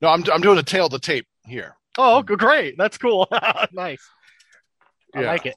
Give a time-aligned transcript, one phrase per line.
[0.00, 1.76] No, I'm I'm doing a tail to tape here.
[1.98, 2.76] Oh, great.
[2.76, 3.26] That's cool.
[3.72, 4.02] nice.
[5.14, 5.26] I Yeah.
[5.28, 5.56] like it.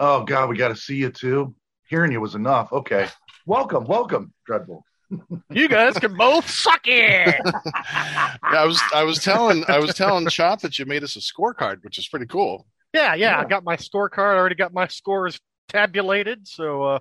[0.00, 1.54] Oh God, we got to see you too.
[1.88, 2.72] Hearing you was enough.
[2.72, 3.06] Okay,
[3.46, 4.84] welcome, welcome, Dreadful.
[5.50, 7.40] You guys can both suck it.
[7.84, 11.20] Yeah, I was I was telling I was telling Chop that you made us a
[11.20, 12.66] scorecard, which is pretty cool.
[12.92, 14.34] Yeah, yeah, I got my scorecard.
[14.34, 16.46] I already got my scores tabulated.
[16.46, 16.98] So, uh,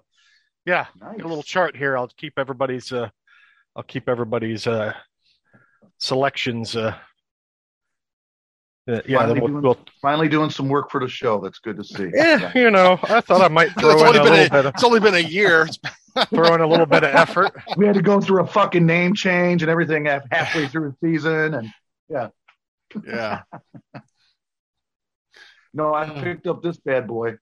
[0.66, 1.18] yeah, Nice.
[1.18, 1.98] got a little chart here.
[1.98, 2.91] I'll keep everybody's.
[2.91, 3.09] Uh,
[3.75, 4.93] I'll keep everybody's uh,
[6.04, 6.75] selections.
[6.75, 6.95] Uh,
[8.88, 11.39] uh, yeah, Finally we'll, doing- we'll Finally doing some work for the show.
[11.39, 12.09] That's good to see.
[12.13, 14.84] Yeah, you know, I thought I might throw in a little a, bit of it's
[14.84, 15.67] only been a year.
[16.30, 17.53] throw in a little bit of effort.
[17.77, 21.53] We had to go through a fucking name change and everything halfway through the season,
[21.55, 21.70] and
[22.09, 22.27] Yeah,
[23.08, 23.41] yeah.
[25.73, 27.38] no, I picked up this bad boy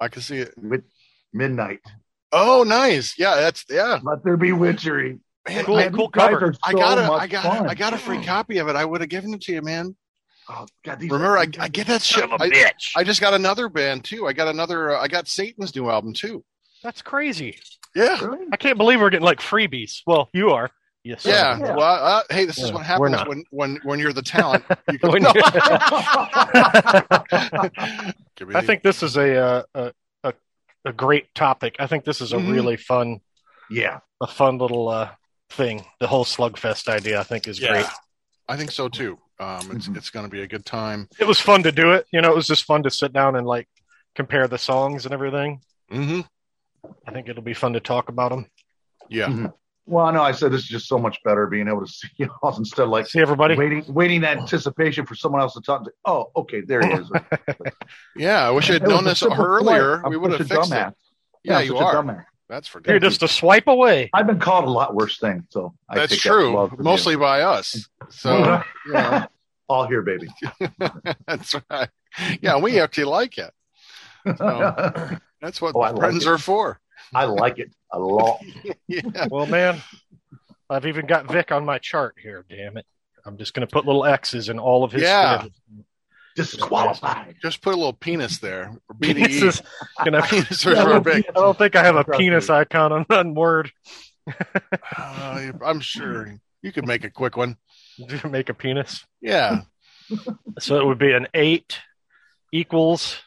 [0.00, 0.54] I can see it.
[0.60, 0.82] with
[1.32, 1.80] midnight.
[2.32, 3.18] Oh, nice.
[3.18, 4.00] Yeah, that's yeah.
[4.02, 5.20] Let there be witchery.
[5.48, 6.44] Man, Cool, I, Man, cool cover.
[6.46, 7.68] are I got a much I got fun.
[7.68, 8.76] I got a free copy of it.
[8.76, 9.96] I would have given it to you, man.
[10.48, 12.20] Oh, God, these Remember, I, I get that shit.
[12.24, 12.92] Son of a I, bitch.
[12.96, 14.26] I just got another band too.
[14.26, 14.96] I got another.
[14.96, 16.44] Uh, I got Satan's new album too.
[16.82, 17.58] That's crazy.
[17.94, 18.46] Yeah, Really?
[18.52, 20.00] I can't believe we're getting like freebies.
[20.06, 20.70] Well, you are.
[21.02, 21.22] Yes.
[21.22, 21.30] sir.
[21.30, 21.58] yeah.
[21.58, 21.74] Yeah.
[21.76, 24.64] Well, uh, hey, this is what happens when when when you're the talent.
[24.92, 25.32] You can, When you-
[28.36, 29.92] Give I think this is a, uh, a
[30.24, 30.34] a
[30.84, 31.76] a great topic.
[31.78, 32.52] I think this is a Mhm.
[32.52, 33.20] really fun
[33.70, 34.00] yeah.
[34.20, 35.10] a fun little uh,
[35.50, 35.84] thing.
[36.00, 37.86] The whole slugfest idea, I think, is yeah, great.
[38.48, 39.18] I think so too.
[39.38, 39.96] Um, it's Mhm.
[39.96, 41.08] it's going to be a good time.
[41.18, 42.06] It was fun to do it.
[42.12, 43.68] You know, it was just fun to sit down and like
[44.14, 45.60] compare the songs and everything.
[45.90, 46.20] hmm
[47.06, 48.46] I think it'll be fun to talk about them.
[49.08, 49.52] Yeah, Mhm.
[49.86, 52.28] Well, no, I said this is just so much better being able to see you
[52.42, 53.56] all instead of like See everybody.
[53.56, 55.84] waiting, waiting that anticipation for someone else to talk.
[55.84, 57.10] To, oh, okay, there he is.
[58.16, 58.46] yeah.
[58.46, 60.02] I wish I had known this earlier.
[60.08, 60.74] We would have such a fixed it.
[60.74, 60.94] dumbass.
[61.42, 62.26] Yeah, I'm you such a are.
[62.50, 62.54] Dumbass.
[62.54, 64.10] That's for You're just a swipe away.
[64.12, 66.70] I've been called a lot worse things, so I That's take that true.
[66.78, 67.18] Mostly you.
[67.18, 67.88] by us.
[68.10, 69.26] So yeah,
[69.68, 70.28] all here, baby.
[71.26, 71.88] that's right.
[72.40, 73.52] Yeah, we actually like it.
[74.36, 76.28] So, that's what Oh, I like friends it.
[76.30, 76.78] are for.
[77.14, 78.40] I like it a lot.
[78.86, 79.28] Yeah.
[79.30, 79.80] Well, man,
[80.68, 82.44] I've even got Vic on my chart here.
[82.48, 82.86] Damn it!
[83.24, 85.02] I'm just going to put little X's in all of his.
[85.02, 85.40] Yeah.
[85.40, 85.54] fields.
[86.46, 87.36] Disqualified.
[87.42, 88.72] Just put a little penis there.
[88.88, 89.42] Or This PDE.
[89.48, 89.62] is
[90.04, 90.22] gonna.
[90.26, 91.24] Penis are Yeah, for well, big.
[91.28, 93.70] I don't think I have a penis icon on, on Word
[94.96, 97.56] Uh, I'm sure you could make a quick one.
[98.08, 99.04] to make a penis.
[99.20, 99.62] Yeah.
[100.58, 101.78] So it would be an eight
[102.52, 103.18] equals,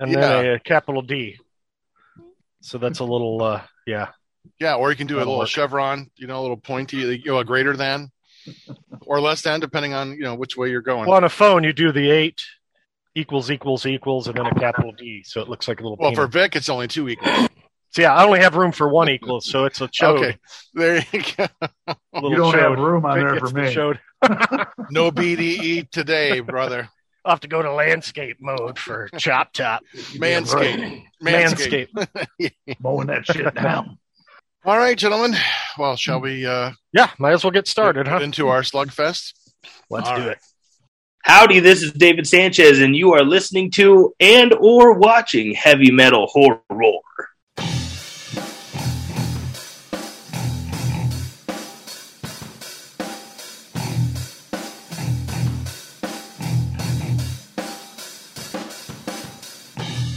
[0.00, 1.38] and then a, capital D.
[2.62, 4.08] So that's a little, uh, yeah.
[4.58, 4.74] Yeah.
[4.76, 5.48] Or you can do a That'll little work.
[5.48, 8.10] chevron, you know, a little pointy, you know, a greater than
[9.06, 11.06] or less than, depending on, you know, which way you're going.
[11.06, 12.42] Well, on a phone, you do the eight
[13.14, 15.22] equals equals equals, and then a capital D.
[15.24, 15.96] So it looks like a little.
[15.98, 16.26] Well, for.
[16.26, 17.48] Vic, it's only two equals.
[17.90, 20.18] so yeah, I only have room for one equals, so it's a chode.
[20.18, 20.38] Okay.
[20.74, 21.46] There you go.
[22.22, 23.74] You don't have room on Vic there for me.
[23.74, 23.98] chode.
[24.90, 26.88] No BDE today, brother.
[27.24, 29.82] I'll have to go to landscape mode for chop top.
[29.94, 31.04] Manscape.
[31.22, 31.88] Manscape.
[32.80, 33.98] Mowing that shit down.
[34.64, 35.34] All right, gentlemen.
[35.78, 38.20] Well, shall we uh, Yeah, might as well get started, get huh?
[38.24, 39.32] into our slugfest?
[39.90, 40.30] Let's All do right.
[40.32, 40.38] it.
[41.22, 46.26] Howdy, this is David Sanchez, and you are listening to and or watching Heavy Metal
[46.26, 46.60] Horror.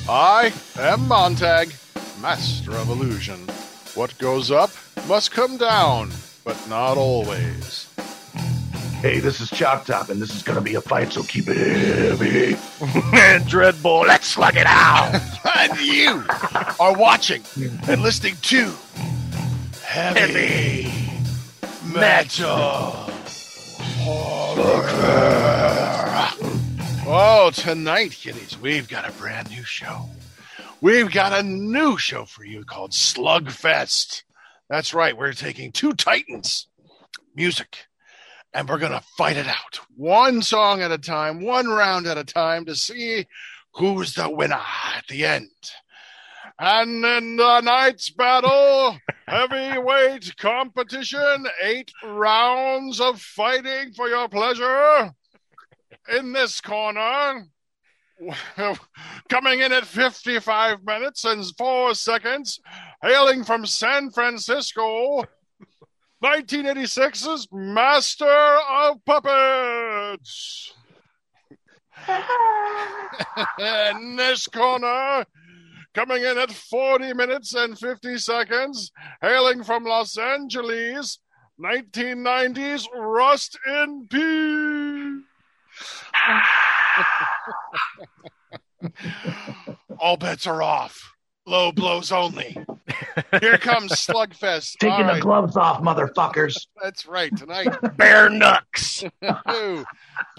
[0.10, 1.74] I am Montag,
[2.22, 3.46] master of illusion.
[3.98, 4.70] What goes up
[5.08, 6.12] must come down,
[6.44, 7.92] but not always.
[9.02, 11.58] Hey, this is Chop Top, and this is gonna be a fight, so keep it
[11.58, 12.56] heavy.
[13.18, 15.20] And Dreadbull, let's slug it out.
[15.58, 16.24] and you
[16.80, 17.42] are watching
[17.88, 18.72] and listening to
[19.84, 20.94] Heavy,
[21.84, 23.10] Metal
[24.04, 24.84] Horror.
[27.08, 30.08] Oh, tonight, kiddies, we've got a brand new show.
[30.80, 34.22] We've got a new show for you called Slugfest.
[34.70, 36.68] That's right, we're taking two titans,
[37.36, 37.88] music,
[38.54, 42.20] and we're going to fight it out one song at a time, one round at
[42.20, 43.26] a time to see
[43.74, 44.62] who's the winner
[44.96, 45.50] at the end.
[46.60, 55.12] And in the night's battle, heavyweight competition, eight rounds of fighting for your pleasure.
[56.16, 57.48] In this corner,
[59.30, 62.60] coming in at 55 minutes and four seconds,
[63.02, 65.24] hailing from San Francisco,
[66.24, 70.74] 1986's Master of Puppets.
[73.60, 75.26] in this corner,
[75.94, 78.92] coming in at 40 minutes and 50 seconds,
[79.22, 81.20] hailing from Los Angeles,
[81.60, 85.24] 1990s Rust in Peace.
[86.14, 86.77] Ah!
[90.00, 91.14] All bets are off.
[91.46, 92.58] Low blows only.
[93.40, 94.76] Here comes Slugfest.
[94.80, 96.68] Taking All the right, gloves off, motherfuckers.
[96.84, 97.36] that's right.
[97.38, 99.06] Tonight, bare Nux.
[99.52, 99.86] Ooh.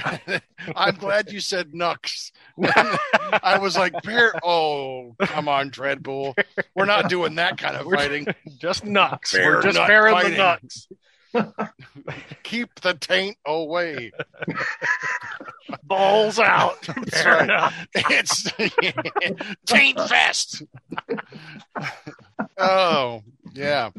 [0.77, 2.31] I'm glad you said Nux.
[2.63, 4.35] I was like, Bear.
[4.45, 6.35] Oh, come on, Dreadbull.
[6.77, 8.27] We're not doing that kind of fighting.
[8.59, 9.19] Just Nux.
[9.33, 10.33] Bear We're just nut bearing fighting.
[10.33, 10.59] the Nux.
[12.43, 14.13] Keep the taint away.
[15.85, 16.87] Balls out.
[17.25, 17.73] Right.
[17.95, 18.51] It's
[19.67, 20.63] Taint Fest.
[22.59, 23.23] oh,
[23.53, 23.91] yeah.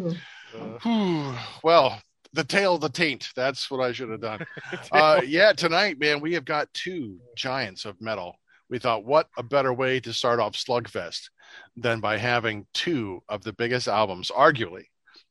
[1.63, 2.01] Well,
[2.33, 3.29] the tail of the taint.
[3.35, 4.45] That's what I should have done.
[4.91, 8.35] Uh, yeah, tonight, man, we have got two giants of metal.
[8.69, 11.29] We thought, what a better way to start off Slugfest
[11.75, 14.85] than by having two of the biggest albums, arguably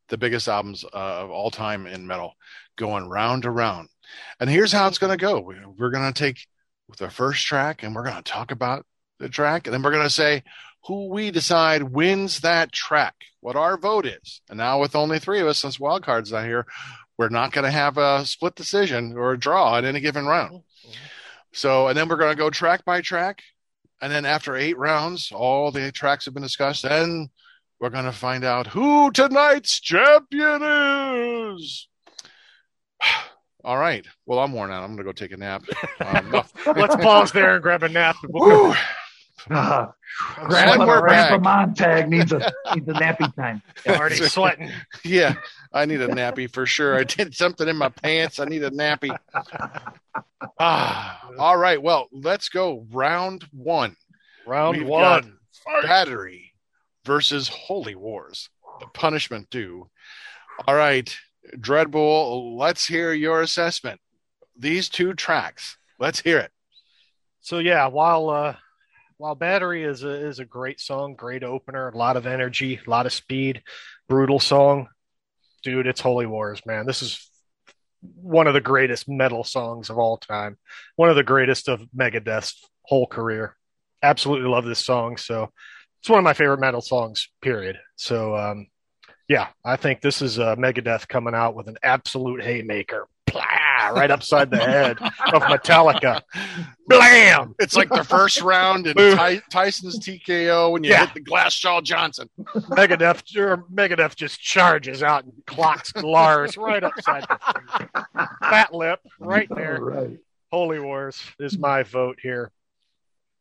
[0.08, 2.34] the biggest albums uh, of all time in metal,
[2.76, 3.88] going round to round.
[4.40, 5.40] And here's how it's going to go.
[5.40, 6.46] We- We're going to take
[6.96, 8.86] the first track and we're going to talk about
[9.18, 10.42] the track, and then we're going to say
[10.86, 14.40] who we decide wins that track, what our vote is.
[14.48, 16.66] And now, with only three of us, since Wildcard's not here,
[17.18, 20.62] we're not going to have a split decision or a draw in any given round.
[21.52, 23.42] So, and then we're going to go track by track.
[24.00, 26.84] And then after eight rounds, all the tracks have been discussed.
[26.84, 27.28] And
[27.80, 30.62] we're going to find out who tonight's champion
[31.56, 31.88] is.
[33.64, 34.06] All right.
[34.26, 34.82] Well, I'm worn out.
[34.82, 35.64] I'm going to go take a nap.
[36.00, 36.30] Um.
[36.66, 38.16] Let's pause there and grab a nap.
[38.28, 38.74] We'll Woo.
[39.50, 39.88] And
[40.48, 43.62] Grandpa, we're Montag needs a needs a nappy time.
[43.88, 44.70] already sweating.
[45.04, 45.34] Yeah,
[45.72, 46.98] I need a nappy for sure.
[46.98, 48.40] I did something in my pants.
[48.40, 49.16] I need a nappy.
[50.60, 51.80] Ah, all right.
[51.80, 52.86] Well, let's go.
[52.90, 53.96] Round one.
[54.46, 55.36] Round We've one.
[55.82, 56.47] Battery
[57.04, 58.48] versus Holy Wars.
[58.80, 59.90] The punishment due.
[60.66, 61.14] All right,
[61.56, 62.56] Dreadbull.
[62.56, 64.00] Let's hear your assessment.
[64.56, 65.78] These two tracks.
[65.98, 66.52] Let's hear it.
[67.40, 68.56] So yeah, while uh,
[69.16, 72.90] while Battery is a, is a great song, great opener, a lot of energy, a
[72.90, 73.62] lot of speed,
[74.08, 74.88] brutal song,
[75.62, 76.86] dude, it's Holy Wars, man.
[76.86, 77.28] This is
[78.00, 80.56] one of the greatest metal songs of all time,
[80.96, 83.56] one of the greatest of Megadeth's whole career.
[84.02, 85.16] Absolutely love this song.
[85.16, 85.52] So
[86.00, 87.28] it's one of my favorite metal songs.
[87.42, 87.78] Period.
[87.96, 88.66] So um,
[89.28, 93.06] yeah, I think this is uh, Megadeth coming out with an absolute haymaker.
[93.26, 96.22] Plah, right upside the head of Metallica.
[96.86, 97.54] Blam!
[97.58, 101.04] It's like the first round in Ty- Tyson's TKO when you Yeah.
[101.04, 102.30] hit the glass jaw Johnson.
[102.54, 108.26] Megadeth, or Megadeth just charges out and clocks Lars right upside the face.
[108.40, 109.78] Fat lip, right there.
[109.82, 110.16] right.
[110.50, 112.50] Holy Wars is my vote here.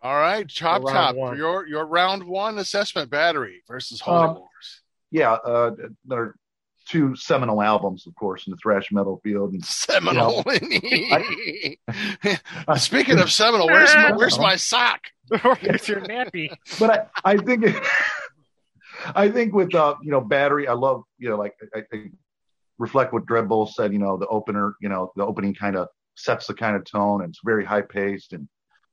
[0.02, 1.16] All right, chop Round top.
[1.16, 1.38] one.
[1.38, 4.82] Your your round one assessment battery versus Holy Um, Wars.
[5.12, 5.72] Yeah, uh,
[6.06, 6.36] there are
[6.88, 9.54] two seminal albums, of course, in the thrash metal field.
[9.54, 10.44] And Seminole.
[12.78, 15.02] Speaking of seminal, where's my, where's my sock?
[15.32, 16.50] it's your nappy.
[16.80, 17.66] but I, I think
[19.16, 22.10] I think with uh, you know battery, I love you know like I, I
[22.78, 23.92] reflect what Dreadbull said.
[23.94, 27.22] You know the opener, you know the opening kind of sets the kind of tone,
[27.22, 28.48] and it's very high paced, and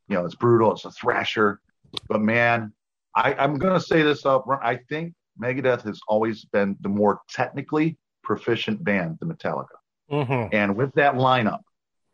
[0.08, 0.72] you know it's brutal.
[0.72, 1.60] It's a thrasher,
[2.08, 2.72] but man,
[3.14, 4.62] I, I'm gonna say this up front.
[4.64, 9.66] I think Megadeth has always been the more technically proficient band than Metallica,
[10.10, 11.60] hmm and with that lineup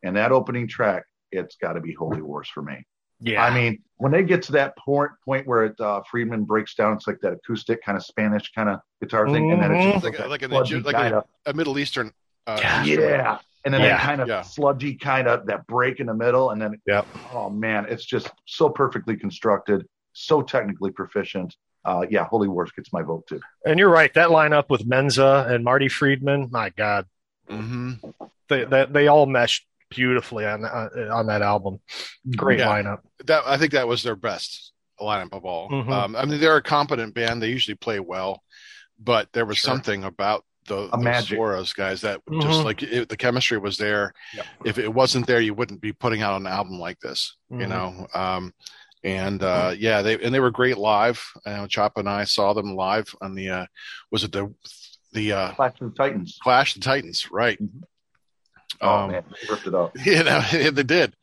[0.03, 2.83] and that opening track, it's got to be Holy Wars for me.
[3.23, 3.45] Yeah.
[3.45, 6.95] I mean, when they get to that point point where it, uh, Friedman breaks down,
[6.95, 10.05] it's like that acoustic kind of Spanish kind of guitar thing, and then it's just
[10.05, 12.13] Like a- like an like a- A Middle Eastern.
[12.47, 12.79] Uh, Yeah.
[12.81, 13.11] instrument.
[13.11, 13.89] yeah, and then Yeah.
[13.97, 14.43] that kind of Yeah.
[14.43, 17.07] sludgy kind of that break in the middle, and then Yep.
[17.33, 21.57] oh man, it's just so perfectly constructed, so technically proficient.
[21.85, 23.41] Uh, yeah, Holy Wars gets my vote too.
[23.65, 24.13] and you're right.
[24.15, 27.07] That lineup with Menza and Marty Friedman, my God,
[27.49, 28.15] Mhm.
[28.49, 31.81] they they, they all meshed beautifully on uh, on that album.
[32.37, 32.69] Great Yeah.
[32.69, 33.01] lineup.
[33.25, 35.71] That I think that was their best lineup of all.
[35.71, 35.91] Mhm.
[35.91, 37.43] Um, I mean, they're a competent band.
[37.43, 38.43] They usually play well,
[38.99, 39.71] but there was Sure.
[39.75, 41.39] something about the, A those magic.
[41.39, 42.65] Soros guys that just Mhm.
[42.65, 44.13] like it, the chemistry was there.
[44.35, 44.47] Yep.
[44.65, 47.37] If it wasn't there, you wouldn't be putting out an album like this.
[47.51, 47.69] You Mhm.
[47.69, 48.07] know.
[48.15, 48.55] Um,
[49.05, 51.25] and uh, yeah, they and they were great live.
[51.47, 53.67] I know Chop and I saw them live on the uh,
[54.11, 54.53] was it the
[55.13, 56.39] the uh, Clash of the Titans.
[56.43, 57.59] Clash of the Titans, right?
[57.63, 57.83] Mhm.
[58.83, 59.93] Oh Um, man, they ripped it up.
[60.07, 61.15] you know they did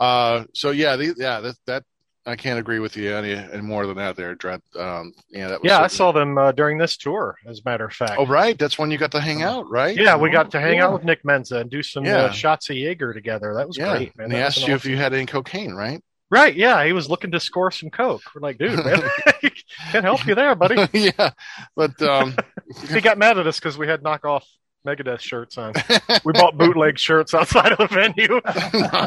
[0.00, 1.82] uh so yeah the, yeah that that
[2.26, 4.60] i can't agree with you any, any more than that there Dread.
[4.78, 7.36] um yeah that was Yeah, I saw them uh, during this tour.
[7.46, 8.16] As a matter of fact.
[8.18, 10.76] oh right that's when you got to hang out right Yeah, we got to hang
[10.78, 10.86] Yeah.
[10.86, 12.22] out with Nick Menza and do some Yeah.
[12.24, 13.54] uh, shots of Jaeger together.
[13.54, 14.24] That was yeah great, man.
[14.26, 17.30] and he asked you if you had any cocaine right Right, yeah, he was looking
[17.30, 18.20] to score some coke.
[18.34, 19.00] We're like, dude, man,
[19.92, 20.88] can't help you there, buddy.
[20.92, 21.30] yeah
[21.76, 22.34] but um
[22.92, 24.42] he got mad at us because we had knockoff
[24.86, 25.72] Megadeth shirts on.
[26.24, 28.40] We bought bootleg shirts outside of the venue.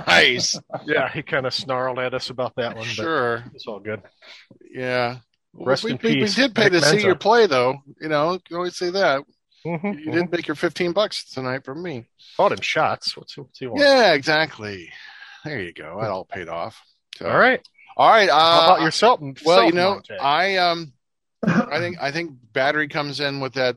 [0.08, 0.60] nice.
[0.86, 3.44] yeah, he kind of snarled at us about that one, but Sure.
[3.54, 4.02] it's all good.
[4.72, 5.18] Yeah.
[5.54, 7.78] Rest we, in we- we did pay Nick to see your play, though.
[8.00, 9.24] You know, you can always say that.
[9.66, 10.14] Mhm, You mhm.
[10.14, 12.06] did make your 15 bucks tonight from me.
[12.38, 13.18] Bought him shots.
[13.18, 13.82] What's, what's he want?
[13.82, 14.92] Yeah, exactly.
[15.44, 16.00] There you go.
[16.02, 16.82] That all paid off.
[17.18, 17.62] So- All right.
[17.98, 18.30] All right.
[18.30, 19.20] Uh, How about yourself?
[19.46, 20.02] Well, you know?
[20.22, 20.94] I um,
[21.46, 23.76] I think I think Battery comes in with that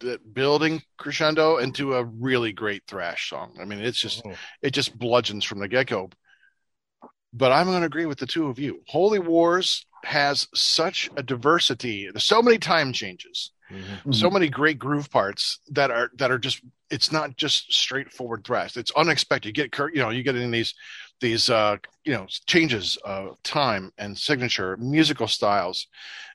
[0.00, 3.56] that building crescendo into a really great thrash song.
[3.60, 4.36] I mean, it's just Mhm.
[4.62, 6.10] it just bludgeons from the get go.
[7.32, 8.82] But I'm going to agree with the two of you.
[8.86, 12.08] Holy Wars has such a diversity.
[12.10, 14.14] There's so many time changes, Mhm.
[14.14, 16.62] so many great groove parts that are that are just.
[16.90, 18.76] It's not just straightforward thrash.
[18.78, 19.48] It's unexpected.
[19.48, 20.74] You get you know you get in these
[21.20, 25.86] these uh you know changes of time and signature musical styles,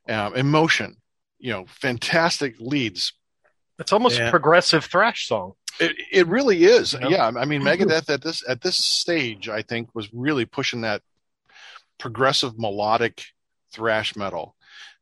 [0.09, 0.97] um, emotion.
[1.39, 3.13] You know, fantastic leads
[3.79, 4.27] It's almost Yeah.
[4.27, 5.53] a progressive thrash song.
[5.79, 6.93] it, it really is.
[6.93, 7.09] You know?
[7.09, 11.01] Yeah, I mean Megadeth at this at this stage, I think, was really pushing that
[11.99, 13.23] progressive melodic
[13.73, 14.55] thrash metal,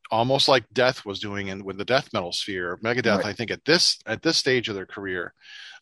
[0.10, 2.78] almost like Death was doing in with the death metal sphere.
[2.84, 3.26] Megadeth, Right.
[3.28, 5.34] I think, at this at this stage of their career,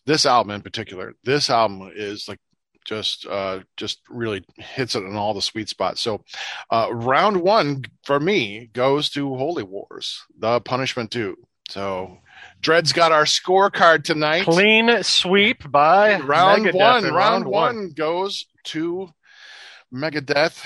[0.06, 2.40] this album in particular, this album is like
[2.86, 6.02] just uh just really hits it in all the sweet spots.
[6.02, 6.24] So,
[6.72, 11.36] uh round one for me goes to Holy Wars, the Punishment Due.
[11.70, 12.18] So.
[12.62, 17.06] Dred's got our scorecard tonight Clean sweep by round Megadeth one.
[17.06, 19.10] in Round one goes to
[19.94, 20.62] Megadeth.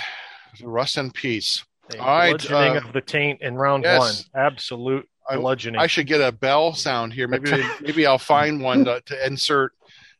[0.64, 1.64] Rust in peace.
[1.94, 4.00] A All right, bludgeoning uh, of the taint in round yes.
[4.34, 4.46] one.
[4.46, 5.80] Absolute I, bludgeoning.
[5.80, 7.28] I should get a bell sound here.
[7.28, 9.74] Maybe maybe I'll find one to, to insert.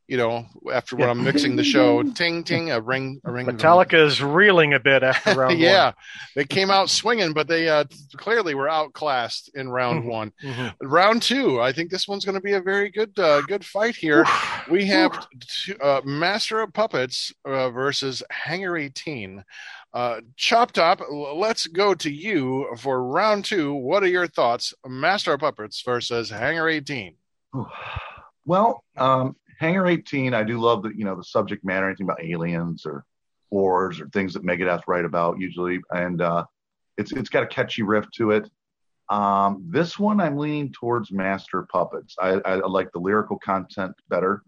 [0.06, 1.12] You know, after when Yeah.
[1.12, 3.46] I'm mixing the show, ting ting, a ring, a ring.
[3.46, 5.92] Metallica is reeling a bit after round yeah,
[6.36, 7.84] they came out swinging, but they uh,
[8.18, 10.06] clearly were outclassed in round Mhm.
[10.06, 10.32] one.
[10.42, 10.54] one.
[10.54, 10.74] Mhm.
[10.82, 13.96] Round two, I think this one's going to be a very good, uh, good fight
[13.96, 14.26] here.
[14.70, 19.42] We have two, uh, Master of Puppets uh, versus Hangar 18.
[19.94, 23.72] Uh, Chop Top, let's go to you for round two.
[23.72, 24.74] What are your thoughts?
[24.86, 27.14] Master of Puppets versus Hangar 18.
[28.44, 32.22] Well, um, Hangar 18, I do love the you know the subject matter, anything about
[32.22, 33.04] aliens or
[33.50, 36.44] wars or things that Megadeth write about usually, and uh,
[36.96, 38.50] it's it's got a catchy riff to it.
[39.10, 42.16] Um, this one, I'm leaning towards Master Puppets.
[42.20, 44.42] I, I like the lyrical content better.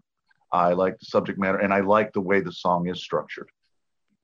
[0.51, 3.49] I like the subject matter, and I like the way the song is structured.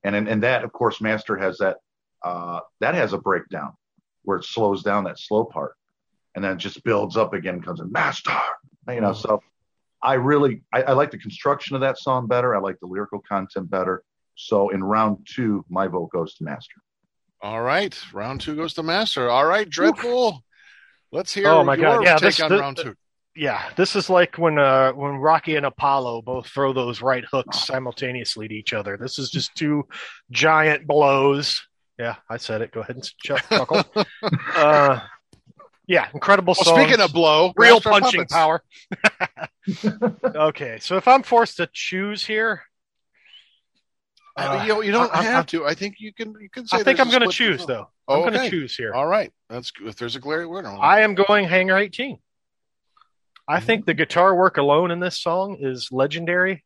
[0.03, 1.77] And and, and that, of course, Master has that
[2.23, 3.73] uh, that has a breakdown
[4.23, 5.75] where it slows down that slow part,
[6.35, 8.33] and then it just builds up again, comes in Master,
[8.89, 9.13] you know.
[9.13, 9.41] So
[10.03, 12.55] I really I, I like the construction of that song better.
[12.55, 14.03] I like the lyrical content better.
[14.35, 16.75] So in round two, my vote goes to Master.
[17.41, 19.29] All right, round two goes to Master.
[19.29, 20.43] All right, Dreadful.
[21.11, 22.03] Let's hear Oh, my your God.
[22.03, 22.95] Yeah, take this- on this- round two.
[23.35, 27.65] Yeah, this is like when uh when Rocky and Apollo both throw those right hooks
[27.65, 28.95] simultaneously to each other.
[28.95, 29.87] This is just two
[30.29, 31.59] giant blows.
[31.97, 32.71] Yeah, I said it.
[32.71, 33.83] Go ahead and chuck- chuckle.
[34.55, 34.99] uh,
[35.87, 36.79] yeah, incredible Well, song.
[36.79, 38.33] speaking of blow, real punching Puppets.
[38.33, 38.63] power.
[40.25, 42.63] okay, so if I'm forced to choose here,
[44.35, 45.65] Uh, you, know, you don't I- I- have to.
[45.65, 46.33] I think you can.
[46.39, 46.77] You can say.
[46.77, 47.67] I think I'm going to choose vote.
[47.67, 47.87] though.
[48.07, 48.93] I'm going to choose here.
[48.93, 49.87] All right, that's good.
[49.87, 52.17] If there's a glaring winner, I am going Hangar 18.
[53.47, 56.63] I think the guitar work alone in this song is legendary.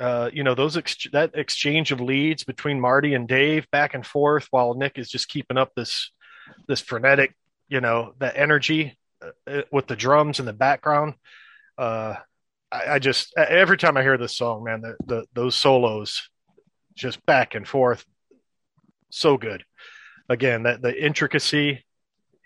[0.00, 4.06] Uh, you know those ex- that exchange of leads between Marty and Dave back and
[4.06, 6.10] forth, while Nick is just keeping up this
[6.68, 7.34] this frenetic,
[7.68, 8.96] you know, that energy
[9.46, 11.14] uh, with the drums in the background.
[11.78, 12.14] Uh,
[12.70, 16.28] I, I just every time I hear this song, man, the, the those solos
[16.94, 18.04] just back and forth,
[19.10, 19.64] so good.
[20.28, 21.84] Again, that the intricacy,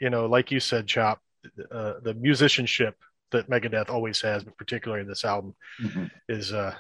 [0.01, 1.21] you know, like you said, Chop,
[1.71, 2.97] uh, the musicianship
[3.33, 6.11] that Megadeth always has, but particularly this album, Mhm.
[6.29, 6.75] is uh,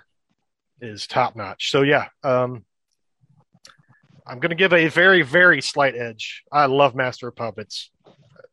[0.80, 1.70] is top notch.
[1.70, 2.64] So yeah, um,
[4.26, 6.42] I'm going to give a very very slight edge.
[6.52, 7.90] I love Master of Puppets,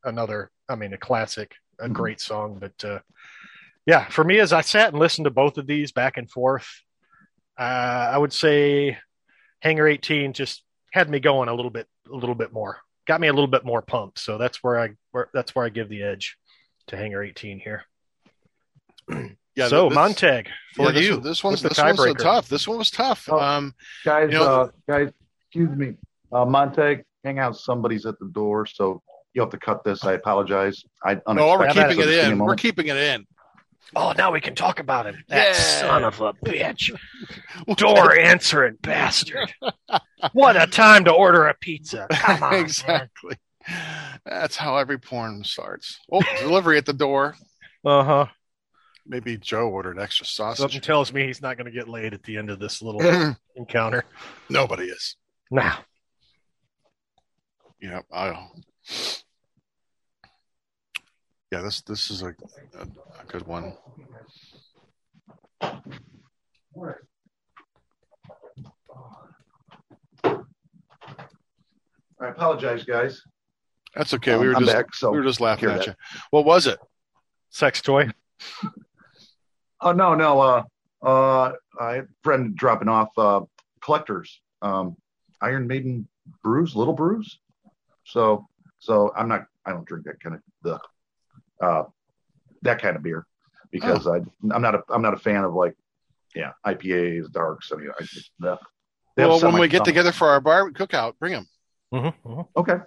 [0.04, 1.94] another, I mean, a classic, a Mhm.
[1.94, 2.60] great song.
[2.60, 3.00] But uh,
[3.86, 6.68] yeah, for me, as I sat and listened to both of these back and forth,
[7.60, 7.62] uh,
[8.12, 8.98] I would say
[9.62, 13.28] Hangar 18 just had me going a little bit, a little bit more, got me
[13.28, 14.20] a little bit more pumped.
[14.20, 16.38] So that's where I, where, that's where I give the edge
[16.88, 17.84] to Hangar 18 here.
[19.56, 21.18] Yeah, so this- Montag for yeah, you.
[21.20, 22.50] This one's with this one's a tough.
[22.50, 23.30] This one was tough.
[23.32, 23.40] Oh.
[23.40, 25.12] Um, Guys, You know- uh, guys,
[25.46, 25.94] excuse me.
[26.32, 27.56] Uh, Montag, hang out.
[27.56, 30.04] Somebody's at the door, so you'll have to cut this.
[30.04, 30.84] I apologize.
[31.06, 32.40] I no, we're keeping it Give in.
[32.40, 33.28] We're keeping it in.
[33.96, 35.24] Oh, now we can talk about him.
[35.30, 35.52] Yeah.
[35.52, 36.92] That son of a bitch.
[37.78, 39.54] Door answering bastard.
[40.34, 42.08] What a time to order a pizza.
[42.12, 42.52] Come on.
[42.54, 42.62] man.
[42.62, 43.38] exactly.
[44.26, 46.00] That's how every porn starts.
[46.12, 47.36] Oh, delivery at the door.
[47.86, 48.26] Uh huh.
[49.06, 50.62] Maybe Joe ordered extra sausage.
[50.62, 53.36] Something tells me he's not going to get laid at the end of this little
[53.56, 54.06] encounter.
[54.50, 55.18] Nobody is.
[55.52, 55.76] Nah.
[57.82, 58.48] Yeah, I.
[61.54, 62.30] Yeah, this this is a,
[62.80, 63.76] a, a good one.
[72.20, 73.22] I apologize, guys.
[73.94, 74.36] That's okay.
[74.36, 75.86] We were I'm just back, so we were just laughing at that.
[75.86, 75.94] you.
[76.32, 76.80] What was it?
[77.52, 78.10] Sex toy.
[79.80, 80.42] Oh no, no.
[80.42, 80.64] Uh,
[81.06, 83.42] uh, I had a friend dropping off uh,
[83.80, 84.96] collectors, um,
[85.40, 86.08] Iron Maiden
[86.42, 87.38] brews, little brews.
[88.06, 88.48] So,
[88.80, 89.46] so I'm not.
[89.68, 90.80] I don't drink that kind of the,
[91.64, 91.84] uh,
[92.64, 93.26] that kind of beer
[93.72, 94.18] because I
[94.52, 95.76] I'm not a I'm not a fan of like,
[96.36, 97.72] yeah, IPAs, darks.
[97.72, 98.06] I mean, I,
[98.40, 98.60] the,
[99.16, 101.48] they Well, when semi- we get together for our bar cookout, bring them.
[101.94, 102.42] Mm-hmm.
[102.58, 102.78] Okay.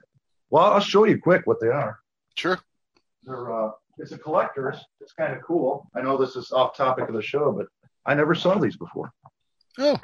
[0.50, 1.99] Well, I'll show you quick what they are.
[2.37, 2.59] Sure.
[3.25, 4.78] They're uh, it's a collector's.
[5.00, 5.90] It's kind of cool.
[5.95, 7.66] I know this is off topic of the show, but
[8.04, 9.12] I never saw these before.
[9.78, 9.99] Oh.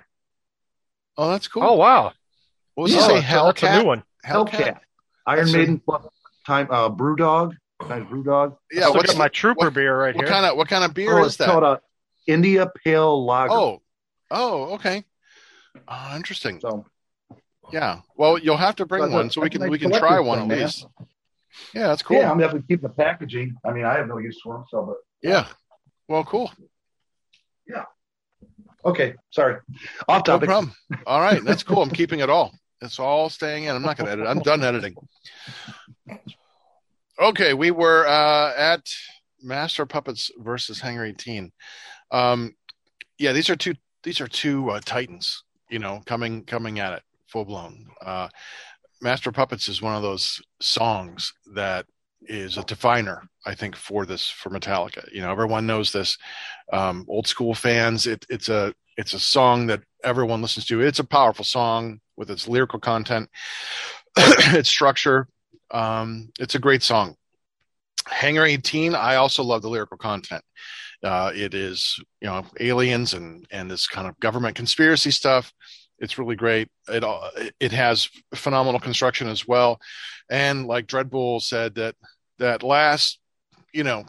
[1.17, 1.63] Oh, that's cool.
[1.63, 2.13] Oh wow!
[2.75, 3.21] what was yeah, you say?
[3.21, 3.87] that's, that's a new Hellcat.
[3.87, 4.03] one.
[4.27, 4.79] Hellcat,
[5.27, 6.07] Iron That's Maiden plus
[6.47, 7.53] time uh, BrewDog,
[7.89, 8.57] kind Brew Dog.
[8.71, 8.87] Yeah.
[8.87, 10.33] Look What's at my trooper what- beer right what here.
[10.33, 11.49] kind of what kind of beer oh, is it's that?
[11.49, 11.81] called a
[12.27, 13.53] India Pale Lager.
[13.53, 13.83] Oh.
[14.31, 15.05] Oh, okay.
[15.89, 16.59] Oh, interesting.
[16.61, 16.87] so
[17.73, 18.01] Yeah.
[18.17, 20.51] Well, you'll have to bring one so we can nice we can try one thing,
[20.53, 20.65] at man.
[20.67, 20.87] least.
[21.75, 22.17] Yeah, that's cool.
[22.17, 23.57] yeah, I'm definitely keeping the packaging.
[23.65, 24.65] I mean, I have no use for them.
[24.71, 24.97] So, but
[25.29, 25.47] Yeah.
[26.09, 26.51] Well, cool.
[27.69, 27.85] Yeah.
[28.85, 29.57] okay, sorry,
[30.09, 30.27] off topic.
[30.27, 30.49] No topic.
[30.49, 30.75] problem.
[31.07, 31.83] All right, that's cool.
[31.83, 32.53] I'm keeping it all.
[32.81, 33.77] It's all staying in.
[33.77, 34.27] I'm not going to edit.
[34.27, 34.95] I'm done editing.
[37.23, 38.91] Okay, we were uh, at
[39.41, 41.53] Master Puppets versus Hangar 18.
[42.11, 42.57] Um,
[43.17, 43.75] yeah, these are two.
[44.03, 45.45] These are two uh, titans.
[45.71, 47.87] You know, coming coming at it full blown.
[48.05, 48.29] Uh,
[49.01, 51.87] Master Puppets is one of those songs that
[52.23, 55.09] is a definer, I think, for this for Metallica.
[55.13, 56.19] You know, everyone knows this.
[56.73, 60.81] Um, old school fans, it, it's a it's a song that everyone listens to.
[60.81, 63.31] It's a powerful song with its lyrical content,
[64.17, 65.29] its structure.
[65.73, 67.17] Um, it's a great song.
[68.07, 70.43] Hangar 18, I also love the lyrical content.
[71.03, 75.53] Uh, it is, you know, aliens and and this kind of government conspiracy stuff.
[75.99, 76.69] It's really great.
[76.89, 79.81] It all- it has phenomenal construction as well,
[80.31, 81.97] and like Dreadbull said that
[82.39, 83.19] that last,
[83.73, 84.05] you know,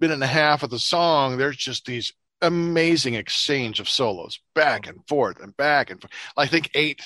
[0.00, 4.86] minute and a half of the song, there's just these amazing exchange of solos back
[4.86, 6.12] and forth and back and forth.
[6.36, 7.02] I think eight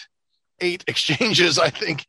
[0.61, 2.07] eight exchanges I think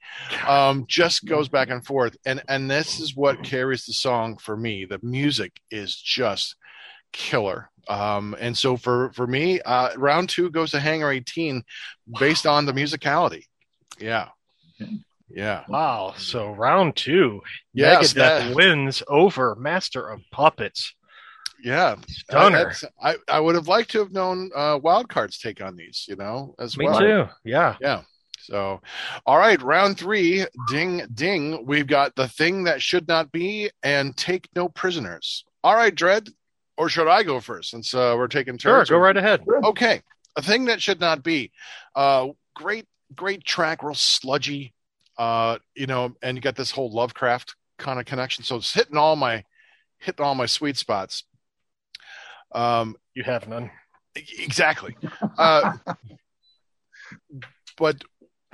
[0.48, 4.56] um just goes back and forth and and this is what carries the song for
[4.56, 4.86] me.
[4.86, 6.56] The music is just
[7.14, 7.70] killer.
[7.88, 11.64] Um and so for for me uh round 2 goes to Hangar 18
[12.20, 13.44] based on the musicality.
[14.00, 14.30] Yeah.
[15.30, 15.64] Yeah.
[15.68, 16.14] Wow.
[16.18, 17.42] So round two,
[17.74, 20.94] Yes, Megadeth that- wins over Master of Puppets.
[21.64, 21.96] Yeah.
[22.08, 22.74] Stunner.
[23.02, 26.16] I, I, I would have liked to have known uh Wildcard's take on these, you
[26.16, 27.00] know, as Me well.
[27.00, 27.26] Me too.
[27.44, 27.76] Yeah.
[27.82, 28.02] Yeah.
[28.46, 28.82] So,
[29.26, 31.66] all right, round three, ding, ding.
[31.66, 35.44] We've got the thing that should not be and take no prisoners.
[35.64, 36.30] All right, Dread,
[36.78, 38.62] or should I go first since uh, we're taking turns?
[38.62, 38.78] Sure.
[38.80, 38.90] turns?
[38.92, 39.44] Go right ahead.
[39.64, 40.02] Okay,
[40.36, 41.52] a thing that should not be.
[41.96, 44.74] Uh, great, great track, real sludgy.
[45.18, 48.44] Uh, you know, and you got this whole Lovecraft kind of connection.
[48.44, 49.44] So it's hitting all my,
[49.98, 51.24] hitting all my sweet spots.
[52.54, 53.72] Um, You have none.
[54.16, 54.96] exactly.
[55.38, 55.74] Uh,
[57.78, 58.02] but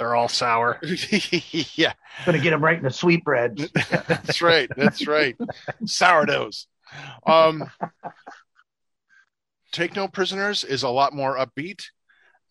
[0.02, 0.80] They're all sour.
[1.76, 1.94] yeah,
[2.26, 3.56] Gonna get them right in the sweet bread.
[4.08, 4.68] that's right.
[4.76, 5.38] That's right.
[5.86, 6.66] Sourdoughs.
[7.28, 7.70] Um,
[9.72, 11.84] Take No Prisoners is a lot more upbeat.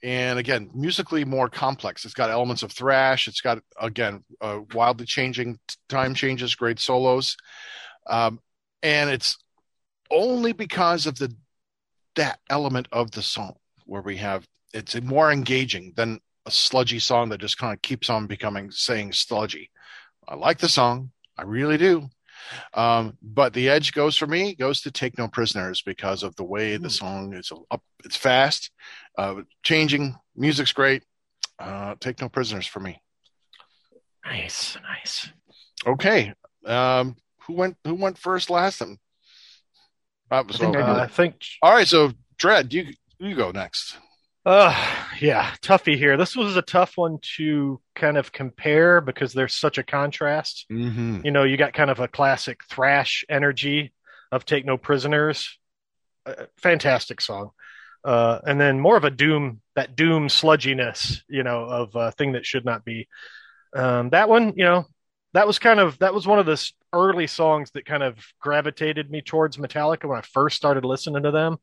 [0.00, 2.04] And again, musically more complex.
[2.04, 3.26] It's got elements of thrash.
[3.26, 5.58] It's got, again, uh, wildly changing
[5.88, 7.36] time changes, great solos.
[8.06, 8.38] Um,
[8.80, 9.38] and it's
[10.08, 11.34] only because of the
[12.14, 17.28] that element of the song where we have it's more engaging than a sludgy song
[17.28, 19.70] that just kind of keeps on becoming saying sludgy.
[20.28, 21.12] I like the song.
[21.38, 22.08] I really do.
[22.74, 26.44] Um, but the edge goes for me goes to take no prisoners because of the
[26.44, 27.82] way the song is up.
[28.04, 28.70] It's fast,
[29.16, 30.16] uh, changing.
[30.34, 31.04] Music's great.
[31.58, 33.00] Uh, take no prisoners for me.
[34.24, 34.76] Nice.
[34.82, 35.28] Nice.
[35.86, 36.32] Okay.
[36.66, 37.76] Um, who went?
[37.84, 38.98] Who went first last time?
[40.30, 41.86] That was I think I Uh, I think All right.
[41.86, 43.96] So Dread, you you go next.
[44.44, 44.74] Uh,
[45.20, 46.16] yeah, toughie here.
[46.16, 50.66] This was a tough one to kind of compare because there's such a contrast.
[50.70, 51.20] Mm-hmm.
[51.24, 53.92] You know, you got kind of a classic thrash energy
[54.32, 55.58] of Take No Prisoners.
[56.24, 57.50] Uh, fantastic song.
[58.02, 62.32] Uh, and then more of a doom, that doom sludginess, you know, of a thing
[62.32, 63.08] that should not be.
[63.74, 64.86] Um, that one, you know,
[65.34, 69.10] that was kind of that was one of the early songs that kind of gravitated
[69.10, 71.58] me towards Metallica when I first started listening to them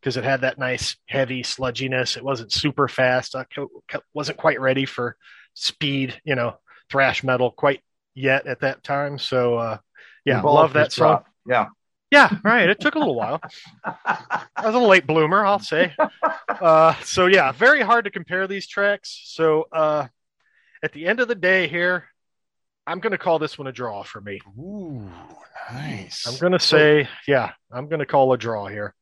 [0.00, 2.16] because it had that nice heavy sludginess.
[2.16, 3.34] It wasn't super fast.
[3.34, 3.70] I co-
[4.14, 5.16] wasn't quite ready for
[5.54, 6.56] speed, you know,
[6.90, 7.82] thrash metal quite
[8.14, 9.18] yet at that time.
[9.18, 9.78] So uh,
[10.24, 11.24] yeah, love that song.
[11.46, 11.66] Yeah.
[12.10, 12.70] Yeah, right.
[12.70, 13.38] It took a little while.
[13.84, 15.94] I was a late bloomer, I'll say.
[16.48, 19.20] Uh, so yeah, very hard to compare these tracks.
[19.26, 20.06] So uh,
[20.82, 22.08] at the end of the day, here,
[22.86, 24.40] I'm going to call this one a draw for me.
[24.58, 25.06] Ooh,
[25.70, 26.26] nice.
[26.26, 28.94] I'm going to say, yeah, I'm going to call a draw here.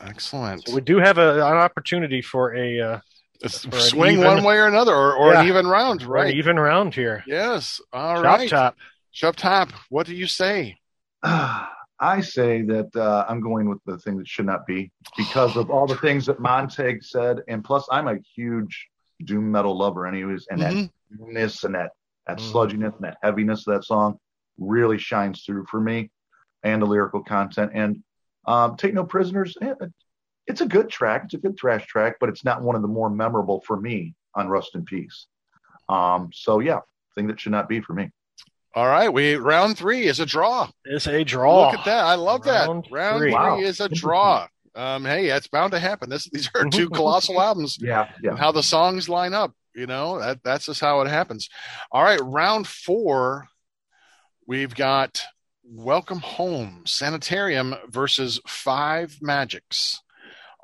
[0.00, 0.66] Excellent.
[0.68, 3.00] So we do have a, an opportunity for a uh,
[3.42, 6.24] It's- for swing even- one way or another, or, or an even round, for an
[6.24, 6.34] right?
[6.34, 7.22] even round here.
[7.26, 7.80] Yes.
[7.92, 8.48] All Chop right.
[8.48, 8.76] top.
[9.12, 9.70] Shop top.
[9.88, 10.76] What do you say?
[12.02, 15.70] I say that uh, I'm going with the thing that should not be because of
[15.70, 18.88] all the things that Montag said, and plus I'm a huge
[19.24, 20.90] doom metal lover, anyways, and Mhm.
[21.10, 21.90] that doominess and that
[22.26, 22.52] that Mhm.
[22.52, 24.18] sludginess and that heaviness of that song
[24.58, 26.10] really shines through for me,
[26.62, 27.72] and the lyrical content.
[27.74, 28.02] And
[28.46, 29.74] um, Take No Prisoners, eh,
[30.46, 32.88] it's a good track, it's a good thrash track, but it's not one of the
[32.88, 35.26] more memorable for me on Rust in Peace.
[35.88, 36.80] Um, so yeah,
[37.14, 38.10] thing that should not be for me.
[38.74, 39.12] All right.
[39.12, 40.70] We round three is a draw.
[40.84, 41.70] It's a draw.
[41.70, 42.04] Look at that.
[42.04, 42.90] I love Round that.
[42.92, 43.30] Round three.
[43.30, 43.58] three Wow.
[43.58, 44.46] is a draw.
[44.76, 46.08] Um, hey, that's bound to happen.
[46.08, 47.78] This these are two colossal albums.
[47.80, 48.36] Yeah, yeah.
[48.36, 49.52] how the songs line up.
[49.74, 51.48] You know, that that's just how it happens.
[51.90, 53.48] All right, round four,
[54.46, 55.22] we've got
[55.72, 60.02] Welcome Home, Sanitarium versus Five Magics.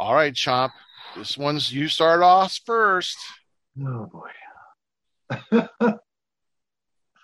[0.00, 0.72] All right, Chomp.
[1.16, 3.16] This one's you start off first.
[3.80, 4.10] Oh
[5.52, 5.92] boy.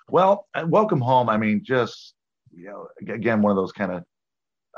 [0.09, 1.29] well, uh, welcome home.
[1.29, 2.15] I mean, just
[2.53, 4.05] you know, again, one of those kind of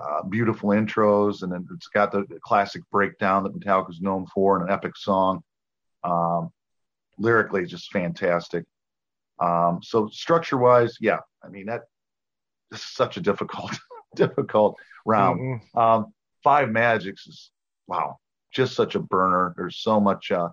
[0.02, 4.66] uh, beautiful intros, and then it's got the, classic breakdown that Metallica's known for, and
[4.66, 5.42] an epic song.
[6.04, 6.48] Um,
[7.18, 8.64] lyrically, just fantastic.
[9.40, 11.82] Um, so structure-wise, yeah, I mean that
[12.74, 13.70] this is such a difficult,
[14.16, 15.40] difficult round.
[15.40, 15.78] Mhm.
[15.78, 17.50] Um, Five Magics is
[17.86, 18.18] wow,
[18.52, 19.54] just such a burner.
[19.56, 20.48] There's so much, uh,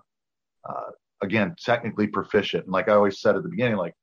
[0.68, 2.64] uh, again, technically proficient.
[2.64, 3.94] And like I always said at the beginning, like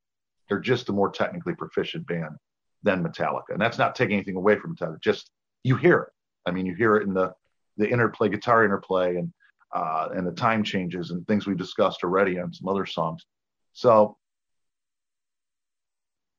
[0.47, 2.35] they're just a more technically proficient band
[2.83, 3.49] than Metallica.
[3.49, 5.01] And that's not taking anything away from Metallica.
[5.01, 5.31] Just
[5.63, 6.09] you hear it.
[6.45, 7.33] I mean, you hear it in the
[7.77, 9.31] the interplay, guitar interplay, and
[9.73, 13.25] uh, and the time changes and things we discussed already on some other songs.
[13.73, 14.17] So,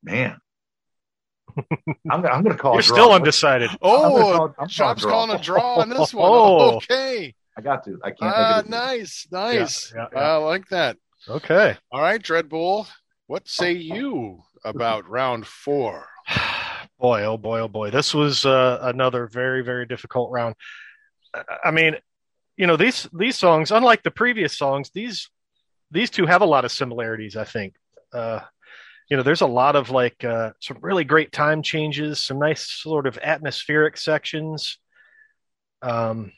[0.03, 0.39] man.
[2.11, 2.97] I'm, I'm going to call You're a draw.
[2.97, 3.71] still undecided.
[3.83, 5.11] Oh, call- I'm calling Chop's a draw.
[5.13, 6.29] calling a draw on this one.
[6.31, 6.77] Oh.
[6.77, 7.35] Okay.
[7.57, 7.99] I got to.
[8.03, 8.21] I can't.
[8.35, 9.93] Ah, nice, nice.
[9.95, 10.97] Yeah, yeah, I like that.
[11.29, 11.77] Okay.
[11.93, 12.87] All right, Dreadbull.
[13.27, 16.07] What say you about round four?
[16.99, 17.91] boy, oh boy, oh boy.
[17.91, 20.55] This was uh, another very, very difficult round.
[21.35, 21.97] I- I mean,
[22.57, 25.29] you know, these these songs, unlike the previous songs, these
[25.91, 27.75] these two have a lot of similarities, I think.
[28.13, 28.41] Uh,
[29.11, 32.71] you know, there's a lot of like uh, some really great time changes, some nice
[32.71, 34.79] sort of atmospheric sections.
[35.83, 36.33] Um,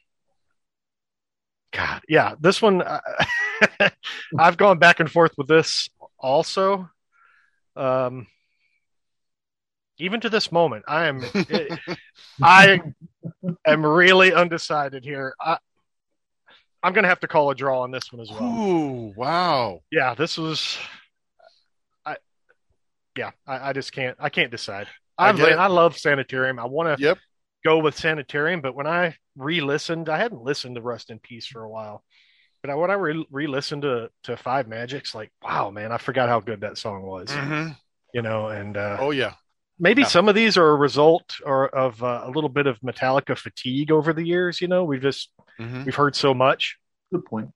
[1.73, 3.01] God, yeah, this one, uh,
[4.39, 6.89] I've gone back and forth with this also.
[7.77, 8.27] Um,
[9.99, 11.23] even to this moment, I am,
[12.43, 12.81] I
[13.67, 15.35] am really undecided here.
[15.39, 15.59] I,
[16.83, 18.43] I'm going to have to call a draw on this one as well.
[18.43, 19.81] Ooh, wow.
[19.91, 20.79] Yeah, this was,
[23.16, 24.88] yeah, I, I just can't, I can't decide.
[25.18, 25.51] I I.
[25.51, 26.59] I love Sanitarium.
[26.59, 27.18] I want to Yep.
[27.64, 31.62] go with Sanitarium, but when I re-listened, I hadn't listened to Rust in Peace for
[31.62, 32.03] a while.
[32.62, 36.29] But I, when I re- re-listened to to Five Magics, like wow, man, I forgot
[36.29, 37.29] how good that song was.
[37.31, 37.77] Mhm.
[38.14, 39.35] You know, and uh, Oh yeah.
[39.79, 40.09] maybe yeah.
[40.09, 43.90] some of these are a result or of uh, a little bit of Metallica fatigue
[43.90, 44.61] over the years.
[44.61, 45.85] You know, we've just Mhm.
[45.85, 46.79] we've heard so much,
[47.12, 47.51] Good point.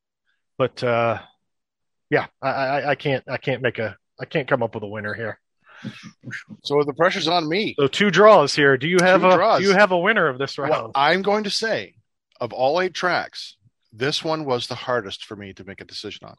[0.59, 1.21] but uh,
[2.11, 4.89] yeah, I, I I can't I can't make a I can't come up with a
[4.89, 5.39] winner here.
[6.65, 7.75] So the pressure's on me.
[7.79, 8.77] So two draws here.
[8.77, 9.61] Do you have Two a draws.
[9.61, 10.71] do you have a winner of this round?
[10.71, 11.95] Well, I'm going to say,
[12.41, 13.57] of all eight tracks,
[13.93, 16.37] this one was the hardest for me to make a decision on.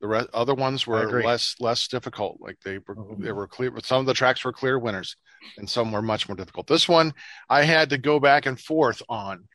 [0.00, 2.38] The re- other ones were less less difficult.
[2.40, 3.20] Like they were, Mhm.
[3.20, 3.72] they were clear.
[3.82, 5.16] Some of the tracks were clear winners,
[5.56, 6.68] and some were much more difficult.
[6.68, 7.12] This one,
[7.48, 9.48] I had to go back and forth on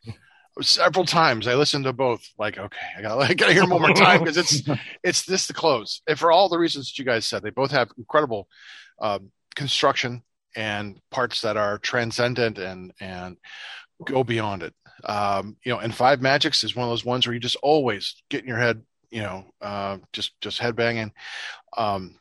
[0.61, 1.47] several times.
[1.47, 2.27] I listened to both.
[2.37, 4.61] Like, okay, I gotta, I gotta hear them one more time because it's
[5.03, 6.01] it's this the close.
[6.07, 8.47] And for all the reasons that you guys said, they both have incredible
[9.01, 10.23] um, construction
[10.55, 13.37] and parts that are transcendent and and
[14.05, 14.73] go beyond it.
[15.03, 18.21] Um, you know, and Five Magics is one of those ones where you just always
[18.29, 21.11] get in your head, you know, uh, just just headbanging.
[21.75, 22.19] Um,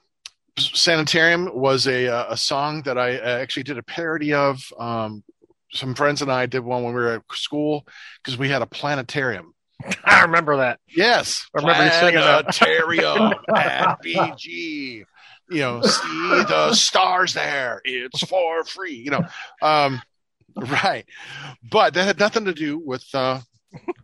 [0.58, 4.62] Sanitarium was a uh, a song that I actually did a parody of.
[4.78, 5.22] Um,
[5.72, 7.86] some friends and I did one when we were at school
[8.22, 9.54] because we had a planetarium.
[10.04, 10.78] I remember that.
[10.88, 12.54] Yes, I remember you singing that.
[12.54, 15.04] planetarium at BG.
[15.50, 17.80] you know, see the stars there.
[17.84, 18.94] It's for free.
[18.94, 19.22] You know,
[19.60, 20.00] um,
[20.56, 21.04] right.
[21.68, 23.40] But that had nothing to do with uh,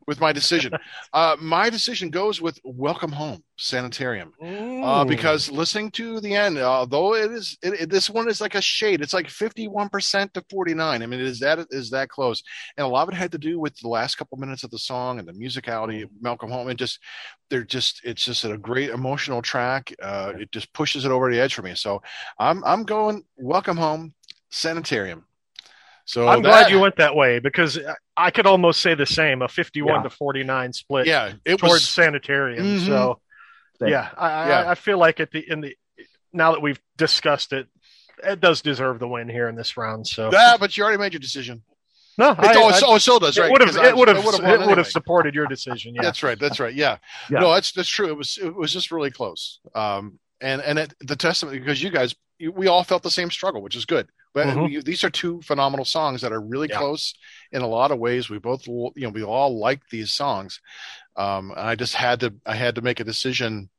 [0.09, 0.73] with my decision.
[1.14, 7.14] Uh, my decision goes with Welcome Home Sanitarium uh, because listening to the end, although
[7.14, 10.33] it is it, it, this one is like a shade, it's like fifty one percent
[10.35, 11.03] to forty nine.
[11.03, 12.42] I mean, is that is that close,
[12.77, 14.79] and a lot of it had to do with the last couple minutes of the
[14.79, 16.99] song and the musicality of Welcome Home, and just
[17.49, 19.94] they're just it's just a great emotional track.
[20.03, 21.75] Uh, it just pushes it over the edge for me.
[21.75, 22.03] So
[22.38, 24.14] I'm I'm going Welcome Home
[24.51, 25.25] Sanitarium.
[26.05, 27.79] So I'm that- glad you went that way because
[28.18, 30.02] I could almost say the same, a 51 Yeah.
[30.02, 32.64] to 49 split Yeah, it towards was sanitarium.
[32.81, 32.87] Mhm.
[32.87, 33.20] So
[33.81, 34.70] yeah, I, Yeah.
[34.70, 35.76] I, feel like at the in the
[36.33, 37.68] now that we've discussed it,
[38.24, 40.07] it does deserve the win here in this round.
[40.07, 41.62] So Ah, but you already made your decision.
[42.18, 43.48] no, It, I- oh, I- so, oh, still does, right?
[43.48, 44.83] it would have it would have it would have anyway.
[44.83, 45.94] supported your decision.
[45.94, 46.38] Yeah, That's right.
[46.38, 46.74] That's right.
[46.74, 46.98] Yeah.
[47.31, 47.38] Yeah.
[47.40, 48.09] No, that's that's true.
[48.09, 49.61] It was it was just really close.
[49.74, 53.62] Um, and and it, the testament because you guys we all felt the same struggle,
[53.62, 54.09] which is good.
[54.35, 54.64] But Mhm.
[54.64, 56.79] we, these are two phenomenal songs that are really Yeah.
[56.79, 57.14] close
[57.51, 58.29] in a lot of ways.
[58.31, 60.61] We both you know we all like these songs.
[61.16, 63.70] Um, and I just had to I had to make a decision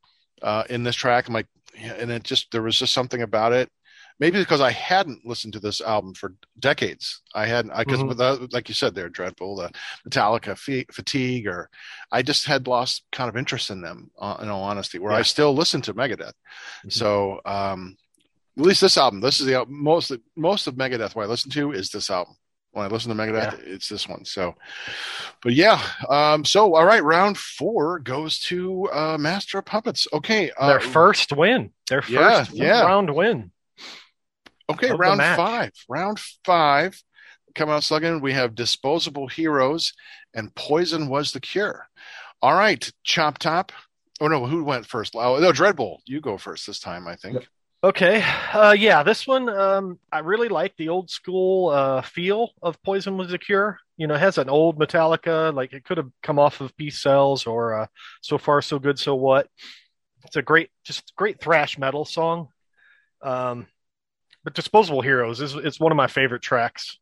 [0.42, 1.28] uh, in this track.
[1.28, 1.46] I'm like,
[1.78, 3.70] and it just there was just something about it.
[4.18, 7.22] Maybe because I hadn't listened to this album for decades.
[7.34, 8.52] I hadn't, I because Mhm.
[8.52, 9.56] like you said, they're dreadful.
[9.56, 9.70] The
[10.06, 11.70] Metallica fa- fatigue, or
[12.12, 14.10] I just had lost kind of interest in them.
[14.18, 16.34] Uh, in all honesty, where I still listen to Megadeth.
[16.84, 16.92] Mhm.
[16.92, 17.96] So um,
[18.60, 21.14] at least this album, this is the most most of Megadeth.
[21.14, 22.34] What I listen to is this album.
[22.72, 24.24] When I listen to Megadeth, it's this one.
[24.24, 24.54] So,
[25.42, 25.82] but yeah.
[26.08, 30.06] Um, so all right, round four goes to uh, Master of Puppets.
[30.12, 32.82] Okay, uh, their first win, their first yeah.
[32.82, 33.50] round win.
[34.70, 35.72] Okay, round five.
[35.88, 37.02] Round five.
[37.56, 39.92] Come out slugging, we have Disposable Heroes
[40.34, 41.88] and Poison Was the Cure.
[42.40, 43.72] All right, Chop Top.
[44.20, 45.16] Oh no, who went first?
[45.16, 45.98] Oh, no, Dreadbull.
[46.06, 47.48] You go first this time, I think.
[47.82, 48.22] Okay.
[48.52, 53.16] Uh, yeah, this one, um, I really like the old school uh, feel of Poison
[53.16, 53.78] Was the Cure.
[53.96, 57.00] You know, it has an old Metallica, like it could have come off of Peace
[57.00, 57.86] Sells or uh,
[58.20, 59.48] So Far, So Good, So What.
[60.26, 62.48] It's a great, just great thrash metal song.
[63.22, 63.66] Um,
[64.44, 66.98] but Disposable Heroes is it's one of my favorite tracks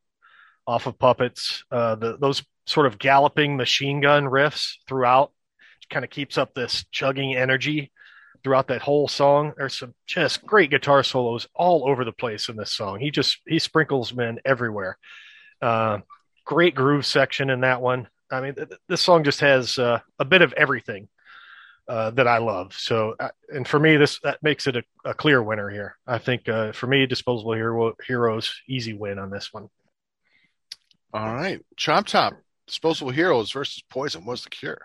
[0.64, 1.64] off of Puppets.
[1.73, 5.33] Uh, the, those sort of galloping machine gun riffs throughout
[5.91, 7.91] kind of keeps up this chugging energy
[8.49, 9.53] throughout that whole song.
[9.59, 12.99] There's some just great guitar solos all over the place in this song.
[12.99, 14.97] He just he sprinkles men everywhere.
[15.61, 15.99] Uh,
[16.47, 18.09] great groove section in that one.
[18.31, 21.09] I mean, th- this song just has uh, a bit of everything
[21.89, 22.73] uh, that I love.
[22.73, 25.99] So, uh, and for me, this that makes it a, a clear winner here.
[26.07, 29.69] I think uh, for me, Disposable Hero Heroes easy win on this one.
[31.13, 32.33] All right, Chop Top.
[32.67, 34.81] Disposable Heroes versus Poison Was the Cure.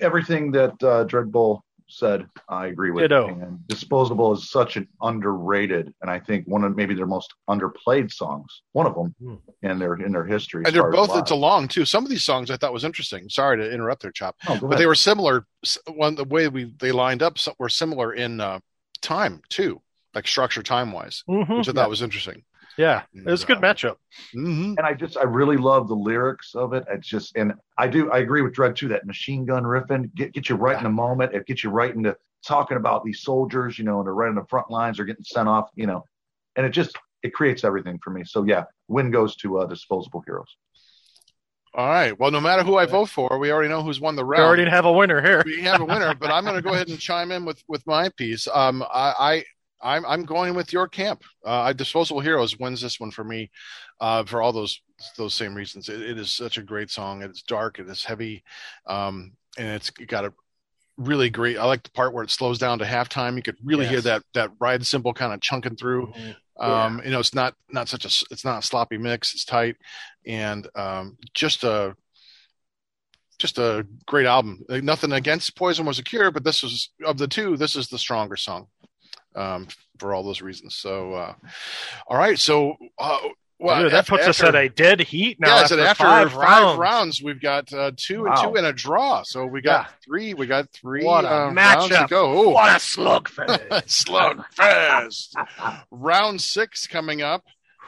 [0.00, 3.02] Everything that uh, Dreadbull said, I agree with.
[3.04, 3.28] Ditto.
[3.28, 8.12] And Disposable is such an underrated, and I think one of maybe their most underplayed
[8.12, 8.62] songs.
[8.72, 9.34] One of them Hmm.
[9.66, 10.62] in their in their history.
[10.66, 11.20] And they're both live.
[11.22, 11.84] it's long too.
[11.84, 13.28] Some of these songs I thought was interesting.
[13.28, 14.36] Sorry to interrupt there, Chop.
[14.48, 14.78] Oh, But ahead.
[14.78, 15.46] they were similar.
[15.64, 18.60] s- One the way we they lined up so- were similar in uh,
[19.02, 19.80] time too,
[20.14, 21.58] like structure time wise, Mhm.
[21.58, 22.44] which I thought was interesting.
[22.76, 23.96] Yeah, it was a good matchup.
[24.32, 26.84] hmm and I just I really love the lyrics of it.
[26.90, 28.88] It's just and I do I agree with Dread too.
[28.88, 31.34] That machine gun riffing get get you right in the moment.
[31.34, 34.34] It gets you right into talking about these soldiers, you know, and they're right on
[34.34, 34.96] the front lines.
[34.96, 36.04] They're getting sent off, you know,
[36.56, 38.24] and it just it creates everything for me.
[38.24, 40.56] So yeah, win goes to uh, Disposable Heroes.
[41.72, 42.18] All right.
[42.18, 44.40] Well, no matter who I vote for, we already know who's won the round.
[44.42, 45.42] We already have a winner here.
[45.46, 47.86] we have a winner, but I'm going to go ahead and chime in with with
[47.86, 48.48] my piece.
[48.52, 49.44] Um, I, I
[49.82, 51.22] I'm I'm going with your camp.
[51.44, 53.50] Uh, Disposable Heroes wins this one for me,
[54.00, 54.80] uh, for all those
[55.16, 55.88] those same reasons.
[55.88, 57.22] It, it is such a great song.
[57.22, 57.78] It's dark.
[57.78, 58.42] It is heavy,
[58.86, 60.32] um, and it's got a
[60.96, 61.58] really great.
[61.58, 63.36] I like the part where it slows down to halftime.
[63.36, 66.08] You could really hear that that ride cymbal kind of chunking through.
[66.08, 66.36] Mhm.
[66.58, 69.34] Um, you know, it's not not such a it's not a sloppy mix.
[69.34, 69.76] It's tight,
[70.26, 71.96] and um, just a
[73.38, 74.62] just a great album.
[74.68, 77.56] Like, nothing against Poison was a cure, but this was of the two.
[77.56, 78.66] This is the stronger song
[79.34, 80.74] um, for all those reasons.
[80.76, 81.34] So, uh,
[82.06, 82.38] all right.
[82.38, 83.18] So, uh,
[83.62, 85.48] well, Dude, that puts us at a dead heat now.
[85.56, 86.78] yeah, after, so after five, five, rounds.
[86.78, 87.22] rounds.
[87.22, 89.22] we've got uh, two and two and a draw.
[89.22, 89.92] So we got Yeah.
[90.02, 90.32] three.
[90.32, 92.42] We got three What a uh, rounds to go.
[92.44, 92.50] Ooh.
[92.54, 93.68] What a slugfest!
[93.86, 95.34] Slugfest.
[95.90, 97.44] Round six coming up.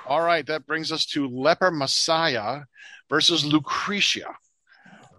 [0.07, 2.63] All right, that brings us to Leper Messiah
[3.09, 4.35] versus Lucretia.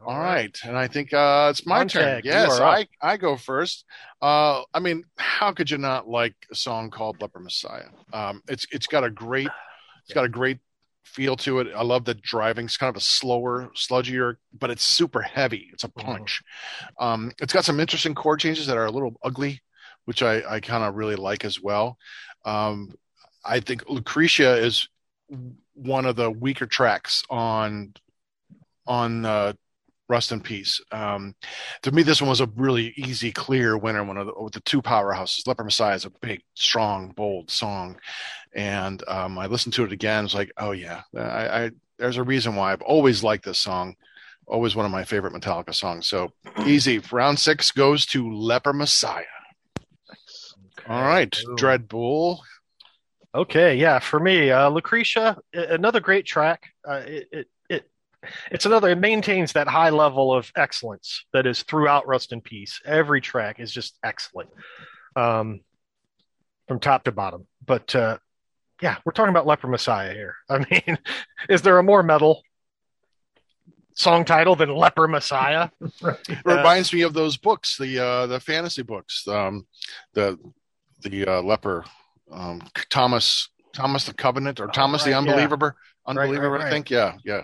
[0.05, 2.21] All right, and I think uh, it's my turn.
[2.23, 2.59] Yes.
[2.59, 3.85] I, I go first.
[4.21, 7.87] Uh, I mean, how could you not like a song called Leper Messiah?
[8.11, 9.49] Um, it's it's got a great
[10.03, 10.59] it's got a great
[11.03, 11.67] feel to it.
[11.75, 12.65] I love the driving.
[12.65, 15.69] It's kind of a slower, sludgier, but it's super heavy.
[15.71, 16.03] It's a Mhm.
[16.05, 16.41] punch.
[16.99, 19.61] Um, it's got some interesting chord changes that are a little ugly,
[20.05, 21.97] which I, I kind of really like as well.
[22.45, 22.93] Um,
[23.45, 24.87] I think Lucretia is
[25.73, 27.93] one of the weaker tracks on
[28.85, 29.53] on uh,
[30.09, 30.81] Rust in Peace.
[30.91, 31.35] Um,
[31.81, 34.03] to me, this one was a really easy, clear winner.
[34.03, 35.47] One of the, with the two powerhouses.
[35.47, 37.97] Leper Messiah is a big, strong, bold song,
[38.53, 40.25] and um, I listened to it again.
[40.25, 43.95] It's like, oh yeah, I, I, there's a reason why I've always liked this song.
[44.45, 46.07] Always one of my favorite Metallica songs.
[46.07, 46.29] So
[46.65, 46.99] easy.
[47.11, 49.23] Round six goes to Leper Messiah.
[50.87, 51.55] All right, Ooh.
[51.55, 52.39] Dreadbull.
[53.35, 56.67] Okay, yeah, for me, uh, Lucretia, another great track.
[56.87, 57.47] Uh, it it
[58.51, 58.89] it's another.
[58.89, 62.81] It maintains that high level of excellence that is throughout Rust in Peace.
[62.86, 64.49] Every track is just excellent,
[65.15, 65.62] um,
[66.67, 67.47] from top to bottom.
[67.65, 68.17] But uh,
[68.81, 70.36] yeah, we're talking about Leper Messiah here.
[70.49, 70.97] I mean,
[71.49, 72.41] is there a more metal
[73.95, 75.69] song title than Leper Messiah?
[76.27, 79.67] It reminds me of those books, the uh, the fantasy books, um,
[80.13, 80.38] the
[81.01, 81.86] the uh, leper,
[82.31, 85.31] um, Thomas Thomas the Covenant or Thomas the right, yeah.
[85.31, 86.49] Unbeliever, Unbeliever.
[86.49, 87.41] right, I think, yeah, yeah.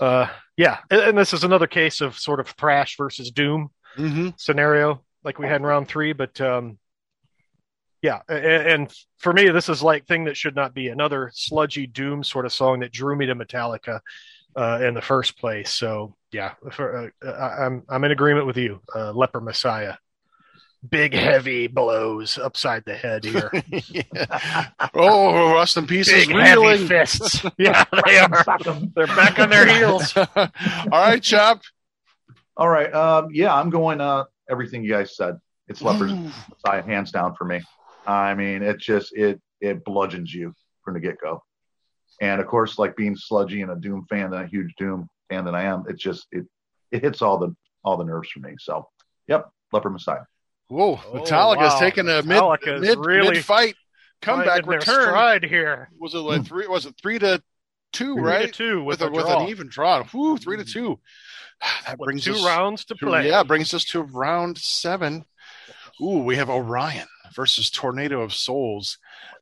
[0.00, 0.26] Uh,
[0.56, 3.70] yeah, and, and this is another case of sort of thrash versus doom.
[3.96, 6.78] hmm scenario like we had in round three, but um,
[8.02, 11.30] yeah, a- a- and for me, this is like thing that should not be another
[11.32, 14.00] sludgy doom sort of song that drew me to Metallica
[14.56, 15.72] uh, in the first place.
[15.72, 19.94] So yeah, for, uh, I- I'm I'm in agreement with you, uh, Leper Messiah.
[20.90, 23.50] Big heavy blows upside the head here.
[24.94, 27.44] Oh, Rust in Peace is Big heavy fists.
[27.58, 28.44] Yeah, they are.
[28.94, 30.16] They're back on their heels.
[30.16, 30.28] All
[30.92, 31.62] right, Chop.
[32.56, 32.92] All right.
[32.92, 35.38] Um, yeah, I'm going uh, everything you guys said.
[35.68, 37.62] It's Leper's Messiah, hands down for me.
[38.06, 40.52] I mean, it just it it bludgeons you
[40.84, 41.42] from the get go.
[42.20, 45.46] And of course, like being sludgy and a Doom fan, and a huge Doom fan
[45.46, 46.46] that I am, it just it
[46.92, 48.54] it hits all the all the nerves for me.
[48.58, 48.88] So,
[49.26, 50.22] yep, Leper Messiah.
[50.68, 51.78] Whoa, Oh, Metallica's wow.
[51.78, 53.74] taking a mid Metallica's mid really mid fight
[54.22, 55.02] comeback Finding return.
[55.02, 55.90] stride here.
[56.00, 56.66] Was it like three?
[56.66, 57.42] Was it three to
[57.92, 58.14] two?
[58.14, 60.02] Three right, Three to two with, with, a, a with an even draw.
[60.04, 60.98] Whew, three to two.
[61.86, 63.28] That With brings two us rounds to to- play.
[63.28, 65.24] Yeah, brings us to round seven.
[66.02, 68.98] Ooh, we have Orion versus Tornado of Souls.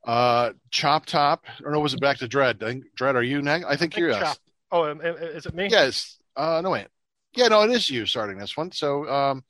[0.06, 2.62] Uh, Chop Top, or no, was it back to Dread?
[2.62, 3.64] I think, Dread, are you next?
[3.64, 4.36] I think I think you're Chop-
[4.70, 5.68] Oh, is it me?
[5.70, 6.18] Yes.
[6.36, 6.88] Uh, no wait.
[7.34, 8.72] Yeah, no, it is you starting this one.
[8.72, 9.44] So, um,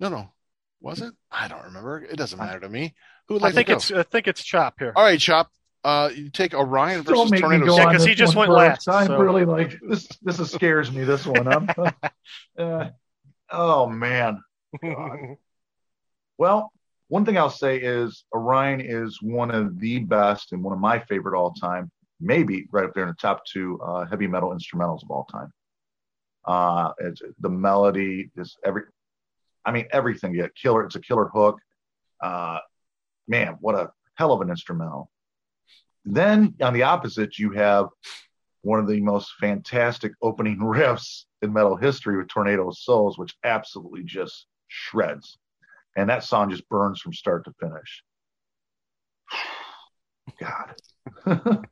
[0.00, 0.32] no, no,
[0.80, 1.12] was it?
[1.30, 2.02] I don't remember.
[2.02, 2.94] It doesn't matter to me.
[3.28, 4.92] Who would I think it's I think it's Chop here.
[4.96, 5.50] All right, Chop.
[5.82, 7.66] Uh, you take Orion versus Don't make me Tornado.
[7.66, 8.86] go Yeah, on 'cause he just went first.
[8.86, 10.06] last, I'm so- really like this.
[10.22, 11.04] This is scares me.
[11.04, 11.48] This one.
[11.48, 11.68] I'm,
[12.58, 12.88] uh,
[13.50, 14.42] oh man.
[16.38, 16.72] Well,
[17.08, 20.98] one thing I'll say is Orion is one of the best and one of my
[21.00, 21.90] favorite all time,
[22.20, 25.52] maybe right up there in the top two uh, heavy metal instrumentals of all time.
[26.44, 28.82] Uh, it's the melody is every,
[29.64, 30.34] I mean everything.
[30.34, 30.84] Yeah, killer.
[30.84, 31.58] It's a killer hook.
[32.20, 32.58] Uh,
[33.28, 35.10] man, what a hell of an instrumental.
[36.04, 37.88] Then on the opposite, you have
[38.62, 43.34] one of the most fantastic opening riffs in metal history with Tornado of Souls, which
[43.44, 45.38] absolutely just shreds.
[45.96, 48.02] And that song just burns from start to finish.
[50.40, 51.66] God.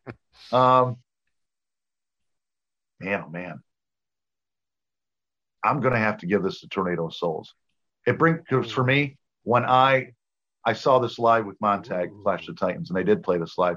[0.53, 0.97] um,
[3.01, 3.63] man, oh man.
[5.63, 7.55] I'm gonna have to give this to Tornado of Souls.
[8.09, 10.13] It brings for me, when I
[10.65, 13.59] I saw this live with Montag, Clash of the Titans, and they did play this
[13.59, 13.77] live.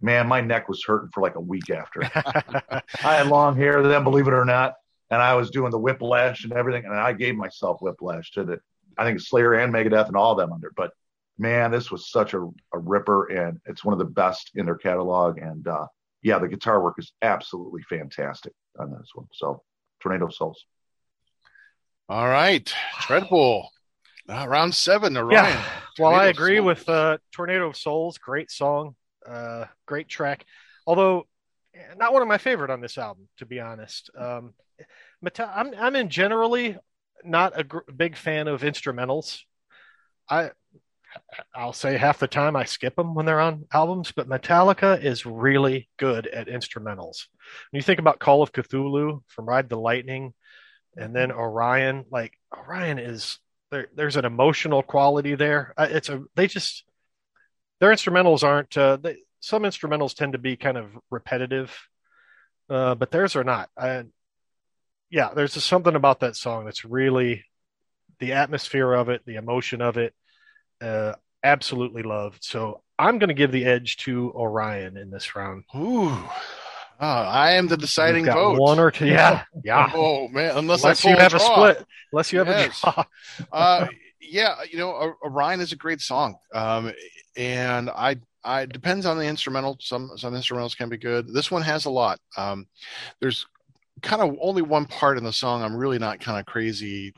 [0.00, 2.02] Man, my neck was hurting for like a week after.
[3.04, 4.74] I had long hair then, believe it or not,
[5.10, 8.58] and I was doing the whiplash and everything, and I gave myself whiplash to the,
[8.96, 10.72] I think Slayer and Megadeth and all of them under.
[10.76, 10.90] But
[11.38, 12.40] man, this was such a,
[12.72, 15.38] a ripper, and it's one of the best in their catalog.
[15.38, 15.86] And uh,
[16.22, 19.26] yeah, the guitar work is absolutely fantastic on this one.
[19.32, 19.62] So,
[20.00, 20.64] Tornado Souls.
[22.08, 22.72] All right,
[23.28, 23.70] Bull.
[24.28, 25.44] Uh, round seven, Orion.
[25.44, 25.64] yeah.
[25.98, 26.66] Well, I agree Souls.
[26.66, 28.18] with uh, Tornado of Souls.
[28.18, 28.94] Great song,
[29.26, 30.44] uh, great track.
[30.86, 31.26] Although
[31.96, 34.10] not one of my favorite on this album, to be honest.
[34.16, 34.54] Um,
[35.38, 36.76] I'm I'm in generally
[37.24, 39.40] not a gr- big fan of instrumentals.
[40.30, 40.50] I
[41.54, 45.26] I'll say half the time I skip them when they're on albums, but Metallica is
[45.26, 47.26] really good at instrumentals.
[47.70, 50.34] When you think about Call of Cthulhu from Ride the Lightning,
[50.98, 53.38] and then Orion, like Orion is
[53.70, 53.88] there.
[53.94, 55.74] There's an emotional quality there.
[55.78, 56.84] It's a they just
[57.80, 58.76] their instrumentals aren't.
[58.76, 61.76] Uh, they, some instrumentals tend to be kind of repetitive,
[62.68, 63.70] uh, but theirs are not.
[63.76, 64.04] I,
[65.10, 67.44] yeah, there's just something about that song that's really
[68.18, 70.14] the atmosphere of it, the emotion of it.
[70.80, 72.44] Uh, absolutely loved.
[72.44, 75.64] So I'm going to give the edge to Orion in this round.
[75.76, 76.28] Ooh,
[77.00, 78.58] Uh, I am the deciding vote.
[78.58, 79.06] One or two.
[79.18, 79.90] Yeah, yeah.
[79.94, 81.54] Oh man, unless, Unless I you have a draw.
[81.54, 81.86] split.
[82.12, 82.80] Unless you have Yes.
[82.84, 83.04] a draw.
[83.52, 83.86] uh,
[84.20, 86.92] yeah, you know, Orion is a great song, um,
[87.36, 89.78] and I, I depends on the instrumental.
[89.80, 91.32] Some some instrumentals can be good.
[91.32, 92.18] This one has a lot.
[92.36, 92.66] Um,
[93.20, 93.46] there's
[94.02, 97.14] kind of only one part in the song I'm really not kind of crazy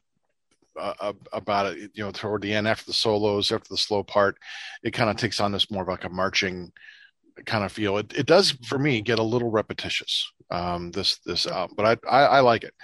[0.78, 1.90] uh, about it.
[1.94, 4.36] You know, toward the end, after the solos, after the slow part,
[4.82, 6.70] it kind of takes on this more of like a marching
[7.46, 7.98] kind of feel.
[7.98, 10.30] It, it does for me get a little repetitious.
[10.50, 12.74] Um, this this album, but I, I I like it.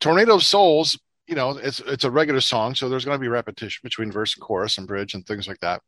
[0.00, 0.96] Tornado of Souls
[1.26, 4.34] you know, it's it's a regular song, so there's going to be repetition between verse
[4.36, 5.82] and chorus and bridge and things like that.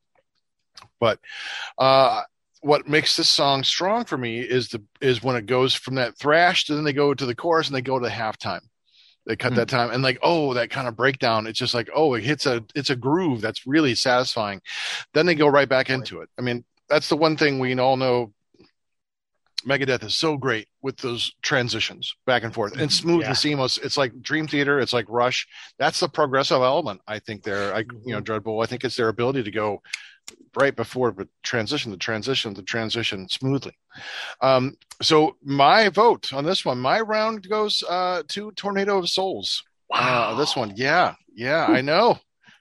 [1.01, 1.21] But
[1.77, 2.23] uh,
[2.61, 6.19] what makes this song strong for me is the is when it goes from that
[6.19, 8.61] thrash to then they go to the chorus and they go to the halftime.
[9.27, 11.47] They cut that time and like oh that kind of breakdown.
[11.47, 14.63] It's just like oh it hits a it's a groove that's really satisfying.
[15.13, 16.31] Then they go right back into it.
[16.39, 18.33] I mean that's the one thing we all know.
[19.67, 23.29] Megadeth is so great with those transitions back and forth and smooth Yeah.
[23.29, 23.77] and seamless.
[23.79, 24.79] It's like Dream Theater.
[24.79, 25.49] It's like Rush.
[25.79, 27.01] That's the progressive element.
[27.09, 27.75] I think there.
[27.75, 28.61] I you know Dreadful.
[28.61, 29.83] I think it's their ability to go
[30.57, 33.77] right before the transition, the transition, the transition smoothly.
[34.41, 39.65] Um, so my vote on this one, my round goes uh, to Tornado of Souls.
[39.93, 42.19] Uh, this one, yeah, yeah, I know.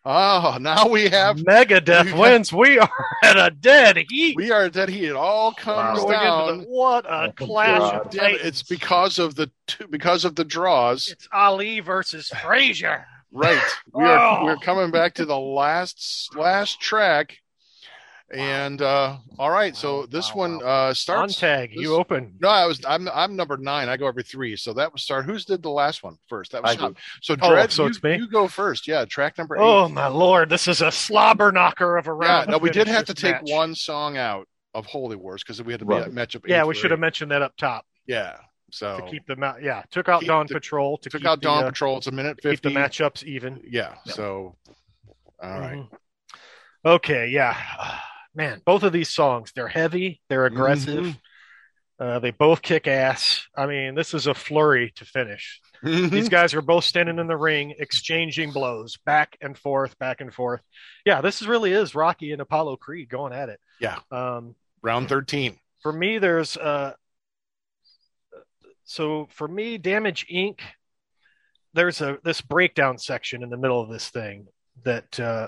[0.10, 2.54] Oh, now we have Megadeth we have- wins.
[2.54, 2.90] We are
[3.24, 4.38] at a dead heat.
[4.38, 5.04] we are dead heat.
[5.10, 6.58] It all comes Going into down.
[6.60, 8.42] the- what a Oh, clash of titans.
[8.42, 11.10] it's because of the two, because of the draws.
[11.10, 13.06] it's Ali versus Frazier.
[13.34, 13.62] Right.
[13.94, 14.46] We are Oh.
[14.46, 17.40] we're coming back to the last last track.
[18.34, 20.90] And uh all right, so this wow, one wow.
[20.90, 22.36] uh Montag, this- you open.
[22.42, 23.88] No, I was I'm I'm number nine.
[23.88, 24.58] I go every three.
[24.58, 25.24] So that was start.
[25.26, 26.52] Who's did the last one first?
[26.52, 26.96] That was I do.
[27.22, 27.72] so Oh, Dread.
[27.72, 28.18] so you, it's me?
[28.18, 28.86] you go first.
[28.86, 29.62] Yeah, track number eight.
[29.62, 32.16] Oh my lord, this is a slobber knocker of a yeah.
[32.28, 32.50] round.
[32.50, 33.50] No, we did have to take match.
[33.50, 36.08] one song out of Holy Wars because we had to be Right.
[36.08, 36.42] a matchup.
[36.48, 38.36] Yeah, we should have mentioned that up top Yeah.
[38.72, 39.64] So to keep them out.
[39.64, 41.98] Yeah, took out Dawn the- Patrol to took keep out the, Dawn uh, Patrol.
[41.98, 42.74] It's a minute keep the fifty.
[42.76, 43.62] matchups even.
[43.66, 43.96] Yeah.
[44.06, 44.12] Yeah.
[44.12, 44.58] So
[45.42, 45.78] all right.
[45.78, 45.88] Mhm.
[46.86, 47.56] Okay, yeah.
[48.38, 51.04] Man, both of these songs, they're heavy, they're aggressive.
[51.06, 51.20] Mhm.
[52.00, 53.48] Uh, they both kick ass.
[53.58, 55.60] I mean, this is a flurry to finish.
[55.84, 56.10] Mm-hmm.
[56.10, 60.32] These guys are both standing in the ring, exchanging blows back and forth, back and
[60.32, 60.62] forth.
[61.04, 63.60] Yeah, this is really is Rocky and Apollo Creed going at it.
[63.82, 63.98] Yeah.
[64.12, 65.58] Um, Round thirteen.
[65.82, 66.94] for me, there's uh,
[68.84, 70.60] so for me, Damage Inc.
[71.74, 74.48] There's a this breakdown section in the middle of this thing
[74.84, 75.48] that uh,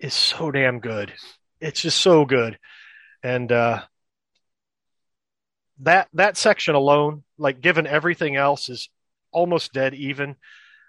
[0.00, 1.12] is so damn good.
[1.60, 2.58] It's just so good,
[3.22, 3.82] and uh,
[5.80, 8.88] that that section alone, like given everything else, is
[9.32, 10.36] almost dead even.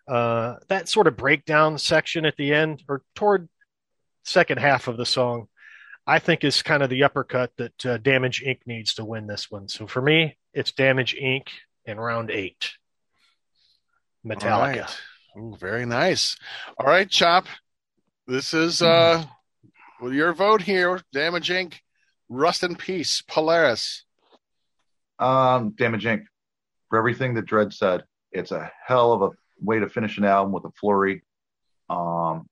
[0.08, 3.48] Uh, that sort of breakdown section at the end or toward
[4.24, 5.48] second half of the song,
[6.08, 8.60] I think is kind of the uppercut that uh, Damage Inc.
[8.66, 9.68] needs to win this one.
[9.68, 11.48] So for me, it's Damage Inc.
[11.86, 12.72] in round eight.
[14.26, 14.52] Metallica.
[14.52, 15.02] All right.
[15.38, 16.38] Ooh, very nice.
[16.78, 17.46] All right, Chop.
[18.28, 19.24] This is uh
[20.10, 21.02] your vote here.
[21.14, 21.76] Damage Inc.
[22.30, 23.22] Rust in Peace.
[23.28, 24.06] Polaris.
[25.20, 26.24] Um, Damage Inc.
[26.90, 29.30] For everything that Dread said, it's a hell of a
[29.62, 31.24] way to finish an album with a flurry.
[31.90, 32.50] Um,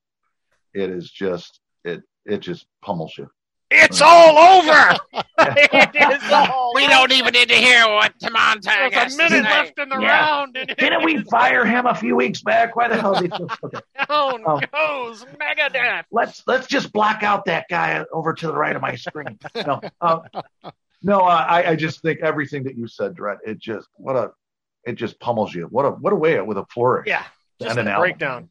[0.73, 3.29] it is just it it just pummels you.
[3.71, 4.97] It's all over.
[5.37, 9.31] it is all We don't even need to hear what Tamontag There's has a minute
[9.43, 9.49] say.
[9.49, 10.07] left in the Yeah.
[10.09, 10.57] round.
[10.57, 12.75] And Didn't we fire him a few weeks back?
[12.75, 13.79] Why the hell did he okay.
[14.07, 16.05] down Um, goes Megadeth.
[16.11, 19.37] let's let's just block out that guy over to the right of my screen.
[19.55, 20.19] No, uh,
[21.03, 24.31] no, uh, I, I just think everything that you said, Dread, it just what a
[24.83, 25.65] it just pummels you.
[25.65, 27.07] What a what a way with a flourish.
[27.07, 27.23] Yeah,
[27.61, 28.01] just And an a album.
[28.01, 28.49] breakdown.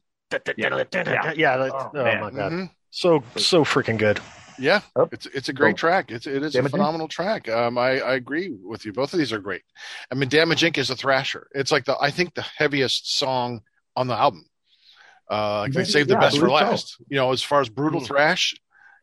[0.57, 0.83] Yeah.
[0.85, 1.69] Yeah, yeah.
[1.73, 2.69] Oh, oh my god, Mhm.
[2.91, 4.19] so so freaking good.
[4.59, 5.09] Yeah, Yep.
[5.13, 6.11] it's it's a great So- track.
[6.11, 7.47] It's it is a phenomenal track.
[7.49, 8.93] Um, I I agree with you.
[8.93, 9.63] Both of these are great.
[10.11, 10.77] I mean, Damage Inc.
[10.77, 11.47] is a thrasher.
[11.55, 13.61] It's like the I think the heaviest song
[13.95, 14.45] on the album.
[15.31, 16.65] Uh, like they Yeah, saved the I best for believe so.
[16.65, 16.95] last.
[17.07, 18.07] You know, as far as brutal Mm.
[18.07, 18.55] thrash,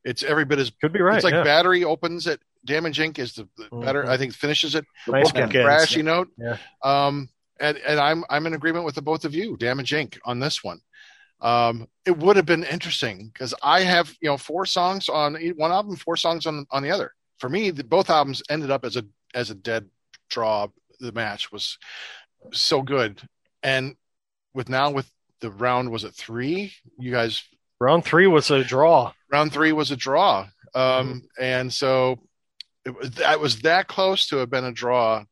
[0.04, 1.16] it's every bit as Could be right.
[1.16, 1.44] it's like yeah.
[1.44, 2.40] Battery opens it.
[2.64, 3.18] Damage Inc.
[3.20, 4.02] is the, the better.
[4.02, 4.08] Mhm.
[4.08, 4.84] I think finishes it.
[5.06, 5.30] The Nice.
[5.30, 6.28] Thrashy note.
[6.36, 6.56] Yeah.
[6.82, 7.28] Um,
[7.60, 10.18] and and I'm I'm in agreement with the both of you, Damage Inc.
[10.24, 10.80] on this one.
[11.40, 15.72] Um, it would have been interesting because I have you know four songs on one
[15.72, 17.12] album, four songs on on the other.
[17.38, 19.88] For me, the, both albums ended up as a as a dead
[20.30, 20.68] draw.
[21.00, 21.78] The match was
[22.52, 23.20] so good,
[23.62, 23.96] and
[24.54, 25.10] with now with
[25.40, 26.72] the round was it three?
[26.98, 27.42] You guys
[27.78, 29.12] Round three was a draw.
[29.30, 32.18] round three was a draw, um, and so
[32.86, 35.24] it was that was that close to have been a draw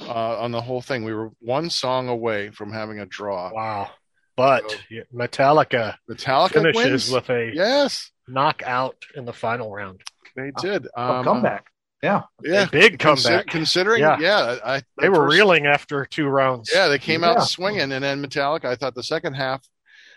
[0.00, 1.04] uh, on the whole thing.
[1.04, 3.52] We were one song away from having a draw.
[3.52, 3.90] Wow.
[4.36, 4.76] But So-
[5.14, 7.10] Metallica Metallica finishes wins.
[7.12, 10.02] with a yes, knockout in the final round.
[10.34, 10.86] they did.
[10.96, 11.66] A Um, comeback.
[12.02, 13.46] Yeah, Yeah, Big Consi- comeback.
[13.46, 14.58] considering, yeah, Yeah.
[14.64, 16.70] I They were first- reeling after two rounds.
[16.74, 17.32] Yeah, they came Yeah.
[17.32, 18.64] out swinging, and then Metallica.
[18.64, 19.60] I thought the second half.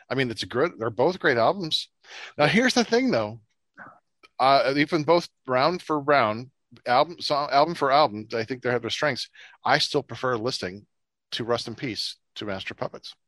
[0.10, 0.72] I mean, it's a good.
[0.80, 1.90] They're both great albums.
[2.38, 3.42] Now, here's the thing, though.
[4.40, 6.52] Uh, even both round for round,
[6.86, 9.30] album song, album for album, I think they have their strengths.
[9.64, 10.88] I still prefer listening
[11.32, 13.14] to Rust in Peace to Master Puppets.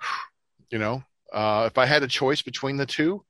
[0.70, 1.02] You know,
[1.32, 3.24] uh, if I had a choice between the two,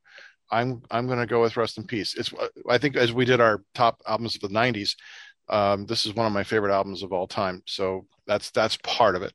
[0.50, 2.14] I'm I'm going to go with Rust in Peace.
[2.14, 2.32] It's
[2.68, 4.96] I think as we did our top albums of the '90s,
[5.48, 7.62] um, this is one of my favorite albums of all time.
[7.66, 9.32] So that's that's part of it.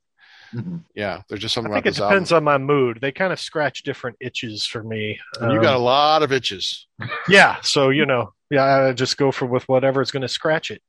[0.54, 0.86] Mhm.
[0.96, 1.72] Yeah, there's just something.
[1.72, 2.38] I something think about it this depends album.
[2.38, 3.00] on my mood.
[3.02, 5.20] They kind of scratch different itches for me.
[5.40, 6.88] And you Um, got a lot of itches.
[7.30, 7.58] yeah.
[7.62, 10.82] So you know, yeah, I just go for with whatever is going to scratch it.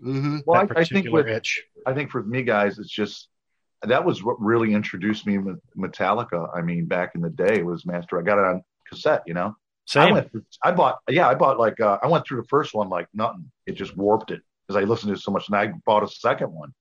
[0.00, 1.62] hmm well, I, I think with itch.
[1.86, 3.28] I think for me guys, it's just
[3.82, 6.48] that was what really introduced me with Metallica.
[6.54, 8.18] I mean, back in the day, was Master.
[8.18, 9.22] I got it on cassette.
[9.26, 10.14] You know, I Same.
[10.14, 10.30] went.
[10.30, 10.98] Through, I bought.
[11.08, 13.50] Yeah, I bought like uh, I went through the first one like nothing.
[13.66, 16.08] It just warped it because I listened to it so much, and I bought a
[16.08, 16.72] second one,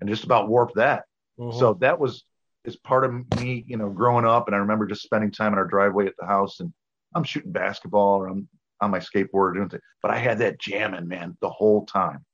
[0.00, 1.04] and just about warped that.
[1.38, 1.58] Mhm.
[1.58, 2.24] So that was
[2.64, 4.46] is part of me, you know, growing up.
[4.46, 6.72] And I remember just spending time in our driveway at the house, and
[7.14, 8.48] I'm shooting basketball or I'm
[8.80, 9.82] on my skateboard doing things.
[10.02, 12.24] But I had that jamming, man, the whole time,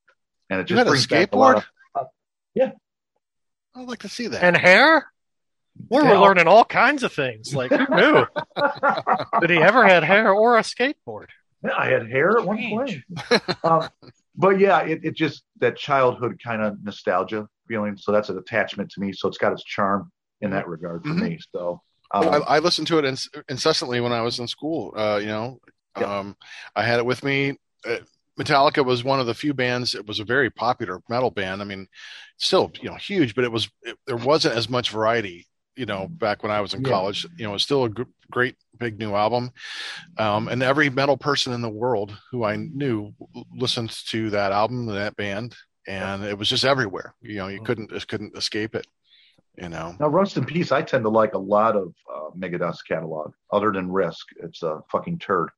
[0.50, 1.64] and it You just had a brings back a lot skateboard?
[1.94, 2.06] of
[3.74, 4.42] I'd like to see that.
[4.42, 5.10] and hair.
[5.88, 6.18] We're Yeah.
[6.18, 7.54] learning all kinds of things.
[7.54, 11.26] Like who knew that he ever had hair or a skateboard?
[11.62, 12.96] Yeah, I had hair at one point.
[13.64, 13.88] um,
[14.36, 17.96] but yeah, it, it just that childhood kind of nostalgia feeling.
[17.96, 19.12] So that's an attachment to me.
[19.12, 20.10] So it's got its charm
[20.40, 21.20] in that regard for Mhm.
[21.22, 21.38] me.
[21.54, 21.80] So
[22.12, 24.92] um, I, I listened to it inc- incessantly when I was in school.
[24.96, 25.60] Uh, you know,
[25.98, 26.18] Yeah.
[26.18, 26.36] um,
[26.74, 27.56] I had it with me.
[27.86, 27.98] Uh,
[28.38, 29.94] Metallica was one of the few bands.
[29.94, 31.60] It was a very popular metal band.
[31.60, 31.88] I mean,
[32.38, 35.46] still, you know, huge, but it was it, there wasn't as much variety.
[35.76, 36.90] You know, back when I was in Yeah.
[36.90, 37.90] college, you know, it was still a
[38.30, 39.50] great big new album.
[40.18, 43.12] Um, and every metal person in the world who I knew
[43.54, 45.54] listened to that album, that band,
[45.86, 47.14] and it was just everywhere.
[47.22, 48.86] You know, you couldn't just couldn't escape it.
[49.56, 52.82] You know, now Rust in Peace, I tend to like a lot of uh, Megadeth's
[52.82, 54.26] catalog, other than Risk.
[54.42, 55.50] It's a fucking turd.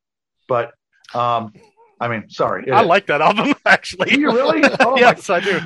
[0.48, 0.72] But
[1.14, 1.52] um,
[2.01, 2.64] I mean, sorry.
[2.66, 4.11] it I like that album actually.
[4.11, 4.62] Do you really?
[4.80, 5.61] Oh, yes, I do.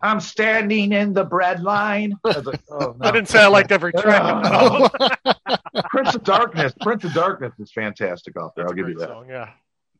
[0.00, 2.16] I'm standing in the bread line.
[2.24, 3.08] I, like, oh, no.
[3.08, 4.22] I didn't say I liked every track.
[4.44, 5.58] the.
[5.90, 6.72] Prince of Darkness.
[6.80, 8.64] Prince of Darkness is fantastic off there.
[8.64, 9.08] That's I'll give you that.
[9.08, 9.50] song, yeah.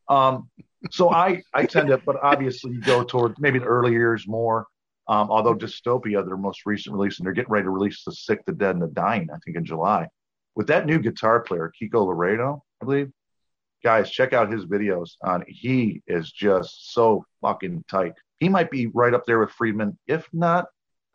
[0.09, 0.49] Um,
[0.91, 4.67] so I, I tend to, but obviously you go toward maybe the early years more.
[5.09, 8.45] Um, although Dystopia, their most recent release, and they're getting ready to release The Sick,
[8.47, 10.07] the Dead, and the Dying, I think in July.
[10.55, 13.11] With that new guitar player, Kiko Loureiro, I believe.
[13.83, 18.13] Guys, check out his videos on he is just so fucking tight.
[18.39, 20.67] He might be right up there with Friedman, if not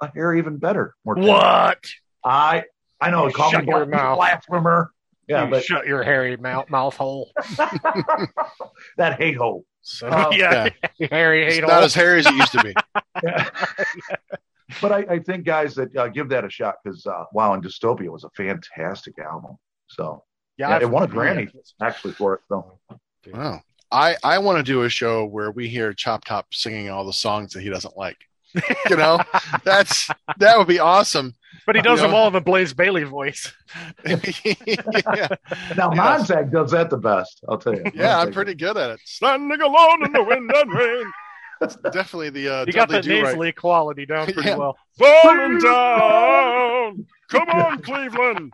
[0.02, 0.96] a hair even better.
[1.06, 1.16] More.
[1.16, 1.80] What?
[2.24, 2.64] I
[3.00, 4.18] I know, You call me shut your bla- mouth.
[4.18, 4.92] blasphemer.
[5.28, 7.32] Yeah, you but shut your hairy mouth, mouth hole.
[8.98, 9.66] that hate hole.
[9.82, 10.70] So, Um, yeah,
[11.12, 11.84] hairy it's hate not hole.
[11.84, 12.74] as hairy as it used to be.
[14.82, 17.64] but I, I think guys that uh, give that a shot because uh, wow, and
[17.64, 19.58] Dystopia was a fantastic album.
[19.88, 20.24] So
[20.58, 21.52] yeah, I've- it won a Grammy
[21.82, 22.42] actually for it.
[22.50, 22.80] So
[23.34, 23.62] Wow.
[23.92, 27.14] I, I want to do a show where we hear Chop Top singing all the
[27.14, 28.18] songs that he doesn't like.
[28.90, 29.20] You know,
[29.66, 31.34] that's that would be awesome.
[31.66, 32.18] But he does You them know?
[32.18, 33.52] all in the Blaze Bayley voice.
[34.06, 35.28] yeah,
[35.76, 35.96] now Yes.
[36.30, 37.42] Montag does that the best.
[37.50, 37.84] I'll tell you.
[37.94, 39.00] yeah, I'm pretty good at it.
[39.06, 41.12] Standing alone in the wind and rain.
[41.60, 43.24] That's definitely the uh, You got Dudley that Do-Right.
[43.32, 44.58] nasally quality down pretty Yeah.
[44.58, 44.78] well.
[44.98, 47.06] Falling down.
[47.30, 48.54] Come on, Cleveland.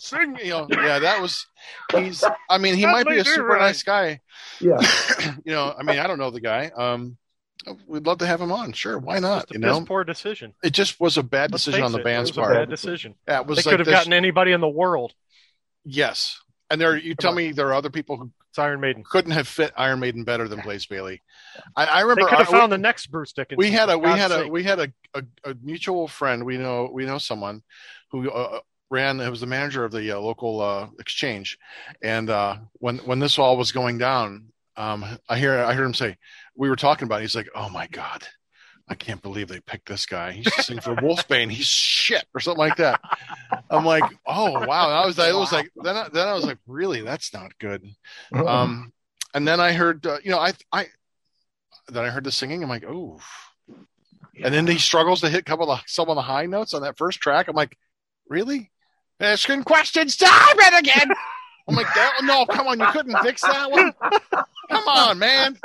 [0.00, 1.46] Sing, you know, yeah, that was.
[1.94, 2.24] He's.
[2.48, 3.60] I mean, he might be a super Do-Right.
[3.60, 4.20] nice guy.
[4.60, 4.78] Yeah,
[5.44, 6.70] you know, I mean, I don't know the guy.
[6.76, 7.16] Um,
[7.86, 8.72] we'd love to have him on.
[8.72, 9.42] Sure, why not?
[9.48, 10.54] Just a You know, poor decision.
[10.64, 12.54] it just was a bad Let's decision on the it, band's it was a part.
[12.54, 13.14] bad decision.
[13.28, 15.12] Yeah, it was They like could have this- gotten anybody in the world.
[15.84, 16.40] Yes,
[16.70, 16.96] and there.
[16.96, 17.36] You tell on.
[17.36, 19.02] me there are other people who It's Iron Maiden.
[19.08, 21.22] couldn't have fit Iron Maiden better than Blaze Bayley.
[21.76, 23.58] I, I They remember could have I- found the next Bruce Dickinson.
[23.58, 26.88] we had a we had a we had a, a, a mutual friend we know
[26.92, 27.62] we know someone
[28.10, 28.60] who uh,
[28.92, 31.58] ran it was the manager of the uh, local uh, exchange.
[32.02, 35.92] And uh, when when this all was going down um, i hear i heard him
[35.92, 36.16] say
[36.56, 38.26] we were talking about it, he's like oh my god.
[38.88, 40.32] I can't believe they picked this guy.
[40.32, 41.50] He's singing for wolfsbane.
[41.50, 43.00] He's shit or something like that.
[43.70, 44.90] I'm like oh wow.
[44.90, 47.00] I was i was like then I, then i was like really?
[47.00, 47.86] That's not good.
[48.34, 48.92] Um,
[49.34, 50.86] and then I heard, uh, you know, I, I,
[51.88, 52.62] then I heard the singing.
[52.62, 53.18] I'm like, oh,
[54.42, 56.96] and then he struggles to hit couple of some of the high notes on that
[56.96, 57.48] first track.
[57.48, 57.76] I'm like,
[58.28, 58.70] really?
[59.22, 61.08] Asking questions, time and again.
[61.68, 63.92] I'm like, that, no, come on, you couldn't fix that one.
[64.68, 65.56] Come on, man.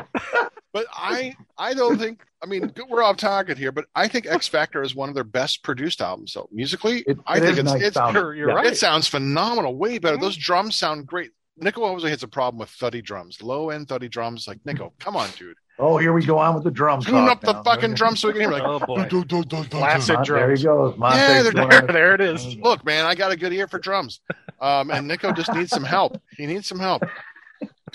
[0.74, 2.22] But I, I don't think.
[2.44, 5.24] I mean, we're off target here, but I think X Factor is one of their
[5.24, 6.34] best produced albums.
[6.34, 8.22] So musically, It- I it think it's nice it's sounding.
[8.22, 8.56] You're, you're Yeah.
[8.56, 8.66] right.
[8.68, 10.18] it sounds phenomenal, way better.
[10.18, 11.32] Those drums sound great.
[11.58, 14.48] Nicko always has a problem with thuddy drums, low end thuddy drums.
[14.48, 17.02] Like Nicko, come on, dude, Oh, here we go on with the drum.
[17.02, 17.64] tune talk up the now.
[17.64, 18.52] fucking drums so we can hear.
[18.52, 19.06] Like, Oh boy.
[19.08, 20.98] "Do, do, do, do, do." Flaccid Mon- There he goes.
[20.98, 22.56] Monte's Yeah, they're There, there it is.
[22.62, 24.22] look, man, I got a good ear for drums.
[24.60, 26.20] Um, and Nicko just needs some help.
[26.36, 27.04] He needs some help.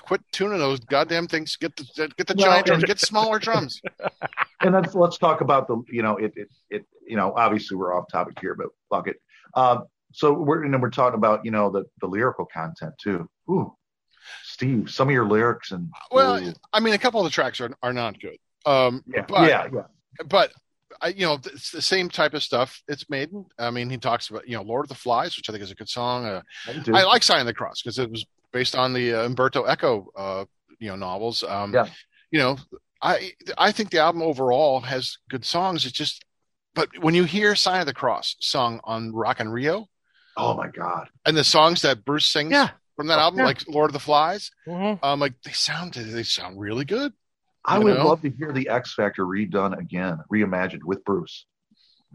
[0.03, 1.57] Quit tuning those goddamn things.
[1.57, 2.85] Get the get the giant drums.
[2.85, 3.81] Get smaller drums.
[4.61, 7.97] and let's let's talk about the you know it it, it you know obviously we're
[7.97, 9.17] off topic here but fuck it
[9.55, 13.29] um so we're and then we're talking about you know the the lyrical content too
[13.51, 13.75] Ooh,
[14.45, 16.53] steve some of your lyrics and Well, ooh.
[16.73, 18.37] I mean, a couple of the tracks are are not good.
[18.65, 19.83] Um, yeah but- yeah yeah
[20.27, 20.53] but
[21.01, 22.83] I, you know, it's the same type of stuff.
[22.87, 23.47] It's Maiden.
[23.59, 25.71] I mean, he talks about you know Lord of the Flies, which I think is
[25.71, 26.27] a good song.
[26.27, 26.43] Uh,
[26.93, 30.09] I like Sign of the Cross because it was based on the uh, Umberto Eco,
[30.15, 30.45] uh,
[30.79, 31.43] you know, novels.
[31.43, 31.89] Um, Yeah.
[32.31, 32.57] You know,
[33.01, 35.85] I I think the album overall has good songs.
[35.87, 36.25] It's just,
[36.75, 39.89] but when you hear Sign of the Cross sung on Rock in Rio,
[40.37, 42.71] oh my god and the songs that Bruce sings Yeah.
[43.03, 43.47] From that album, Yeah.
[43.47, 44.99] like Lord of the Flies, Mhm.
[45.03, 47.13] um, like they sound they sound really good.
[47.65, 48.09] i would know?
[48.09, 51.47] love to hear the x factor redone again reimagined with bruce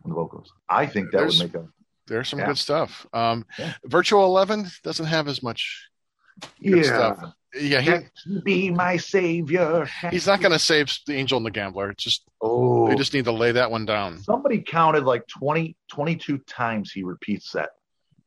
[0.04, 1.68] on the vocals i think that There's- would make a
[2.08, 2.46] There's some Yeah.
[2.48, 3.06] good stuff.
[3.14, 3.74] Um, Yeah.
[3.86, 5.90] Virtual Eleven doesn't have as much
[6.64, 7.34] good yeah stuff.
[7.54, 11.52] Yeah, he, Can't be my savior he's not going to save the Angel and the
[11.52, 11.90] Gambler.
[11.92, 14.20] It's just oh they just need to lay that one down.
[14.20, 17.70] somebody counted like 20 22 times he repeats that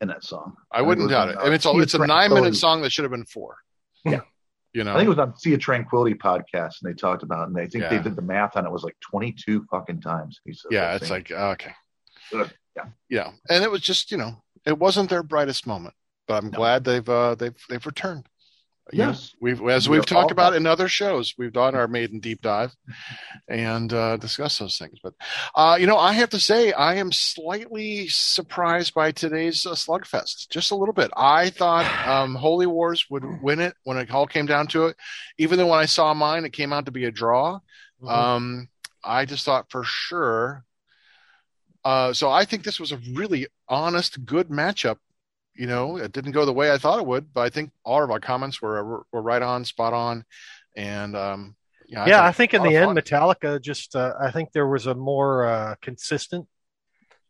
[0.01, 1.37] in that song I wouldn't doubt it.
[1.39, 3.57] I mean, it's a, it's a nine minute song that should have been four.
[4.05, 4.21] Yeah.
[4.73, 7.43] You know, I think it was on Sea of Tranquility podcast, and they talked about,
[7.43, 10.39] it, and they think they did the math on it was like 22 fucking times.
[10.71, 11.73] Yeah, it's like okay,
[12.33, 12.85] Ugh, yeah.
[13.09, 15.95] yeah, and it was just you know, it wasn't their brightest moment,
[16.29, 16.57] but I'm No.
[16.57, 18.29] glad they've uh, they've they've returned.
[18.93, 22.41] Yes, we've as We we've talked about in other shows, we've done our maiden deep
[22.43, 22.75] dive
[23.49, 24.99] and uh, discussed those things.
[25.03, 25.15] But
[25.55, 30.49] uh, you know, I have to say, I am slightly surprised by today's uh, Slugfest,
[30.49, 31.11] just a little bit.
[31.17, 34.97] I thought um, Holy Wars would win it when it all came down to it,
[35.39, 37.61] even though when I saw mine, it came out to be a draw.
[38.03, 38.11] Mhm.
[38.11, 38.69] Um,
[39.05, 40.65] I just thought for sure.
[41.85, 44.97] Uh, so I think this was a really honest, good matchup.
[45.55, 48.03] You know, it didn't go the way I thought it would, but I think all
[48.03, 50.25] of our comments were were, were right on, spot on,
[50.77, 52.97] and um, yeah, yeah, I thought think in the end, fun.
[52.97, 56.47] Metallica just uh, I think there was a more uh, consistent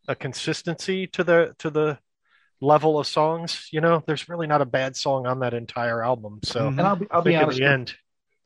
[0.06, 1.98] a consistency to the to the
[2.60, 3.68] level of songs.
[3.72, 6.40] You know, there's really not a bad song on that entire album.
[6.44, 6.78] So Mhm.
[6.78, 7.58] and I'll be, I'll be think in honest.
[7.58, 7.94] the with- end,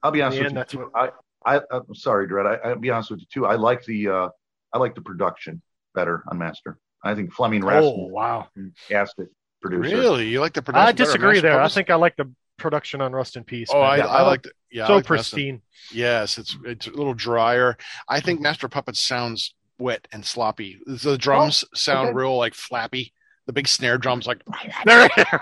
[0.03, 0.61] I'll be honest with the you.
[0.61, 0.91] end, Too.
[0.95, 1.11] I,
[1.45, 2.47] I, I'm sorry, Dread.
[2.47, 3.47] I, I'll be honest with you too.
[3.47, 4.29] I like the, uh,
[4.73, 5.61] I like the production
[5.95, 6.79] better on Master.
[7.03, 9.29] I think Flemming oh Rasmussen, wow, fantastic
[9.71, 9.97] producer.
[9.97, 10.89] really, you like the production?
[10.89, 11.61] I disagree Master there.
[11.61, 13.69] I think I like the production on Rust in Peace.
[13.73, 14.07] Oh, I, man.
[14.07, 15.63] I, I like the, yeah, so like Master- pristine.
[15.93, 17.77] Yes, it's it's a little drier.
[18.09, 20.79] I think Master Puppets sounds wet and sloppy.
[20.87, 22.17] The drums sound okay.
[22.17, 23.13] real like flappy.
[23.47, 24.43] The big snare drums like
[24.87, 25.41] There- Here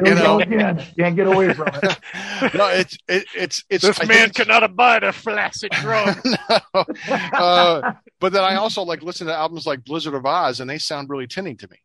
[0.00, 0.38] we You know.
[0.40, 0.86] again.
[0.96, 1.82] Can't get away from it.
[2.54, 6.14] no, it's it, it's it's this I man it's- cannot abide a flaccid drum.
[6.74, 6.84] no.
[7.32, 10.78] uh, but then I also like listen to albums like Blizzard of Ozz, and they
[10.78, 11.78] sound really tinny to me,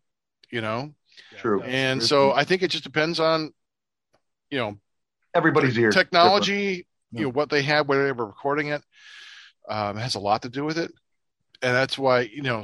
[0.51, 0.93] you know.
[1.37, 1.61] True.
[1.63, 3.53] And so I think it just depends on,
[4.49, 4.77] you know,
[5.33, 5.91] Everybody's ear.
[5.91, 7.19] technology, Yeah.
[7.19, 8.81] you know, what they have, where they were recording it,
[9.69, 10.91] um, has a lot to do with it.
[11.61, 12.63] And that's why, you know,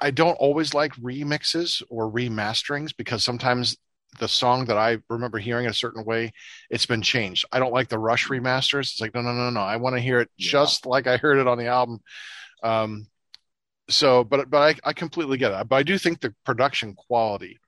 [0.00, 3.76] I don't always like remixes or remasterings because sometimes
[4.18, 6.32] the song that I remember hearing a certain way,
[6.68, 7.44] it's been changed.
[7.52, 8.92] I don't like the Rush remasters.
[8.92, 9.60] It's like, no, no, no, no.
[9.60, 10.50] I want to hear it Yeah.
[10.50, 12.00] just like I heard it on the album.
[12.62, 13.06] Um,
[13.90, 15.68] so, but but I, I completely get it.
[15.68, 17.58] But I do think the production quality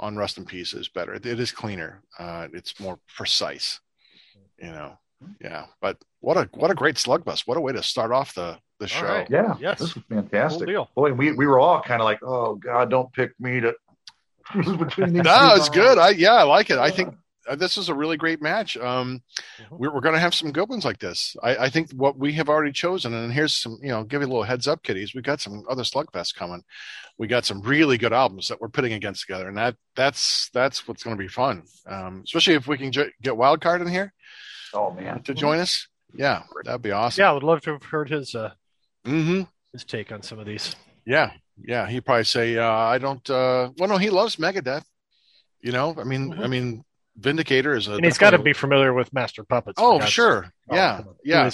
[0.00, 1.14] on Rust in Peace is better.
[1.14, 2.02] It is cleaner.
[2.18, 3.80] Uh, it's more precise.
[4.58, 4.98] You know,
[5.40, 5.66] yeah.
[5.80, 7.46] But what a what a great slug bus.
[7.46, 9.04] What a way to start off the the show.
[9.04, 9.28] right.
[9.30, 9.54] Yeah.
[9.60, 9.78] Yes.
[9.78, 10.66] This is Cool fantastic.
[10.66, 10.90] deal.
[10.96, 13.74] Boy, we, we were all kind of like, oh God, don't pick me to.
[14.54, 15.98] No, it's good.
[15.98, 16.78] I yeah, I like it.
[16.78, 17.14] I think
[17.56, 18.76] this is a really great match.
[18.76, 19.22] Um,
[19.60, 19.78] Mhm.
[19.78, 21.36] we're, we're going to have some good ones like this.
[21.42, 24.26] I, I think what we have already chosen, and here's some, you know, give you
[24.26, 25.14] a little heads up, kiddies.
[25.14, 26.62] We've got some other slugfest coming.
[27.18, 30.86] We got some really good albums that we're putting against together, and that that's that's
[30.88, 31.62] what's going to be fun.
[31.86, 34.12] Um, especially if we can j- get Wildcard in here
[34.72, 35.22] Oh man.
[35.24, 35.88] to join us.
[36.14, 37.22] Yeah, that'd be awesome.
[37.22, 38.52] Yeah, I would love to have heard his uh,
[39.04, 40.76] hmm his take on some of these.
[41.06, 41.88] Yeah, yeah.
[41.88, 44.84] He'd probably say, uh, "I don't." Uh, well, no, he loves Megadeth.
[45.60, 46.84] You know, I mean, I mean,
[47.16, 47.94] Vindicator is a.
[47.94, 49.78] And he's got to be familiar with Master Puppets.
[49.80, 50.52] Oh, God's sure.
[50.70, 51.14] Oh, yeah, come on.
[51.14, 51.50] Who yeah.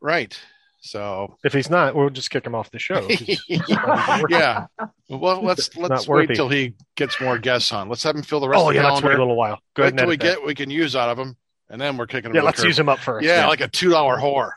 [0.00, 0.38] Right.
[0.80, 3.06] So If he's not, we'll just kick him off the show.
[4.28, 4.66] yeah.
[5.08, 6.34] Well, let's let's Not wait worthy.
[6.34, 7.88] till he gets more guests on.
[7.88, 9.60] Let's have him fill the rest oh of the yeah, let's wait a little while.
[9.74, 10.22] Go Wait ahead and till we that.
[10.38, 11.36] get we can use out of him,
[11.68, 12.36] and then we're kicking him.
[12.36, 12.40] Out.
[12.40, 12.68] Yeah, let's curb.
[12.68, 13.26] use him up first.
[13.26, 14.52] Yeah, like a two dollar whore.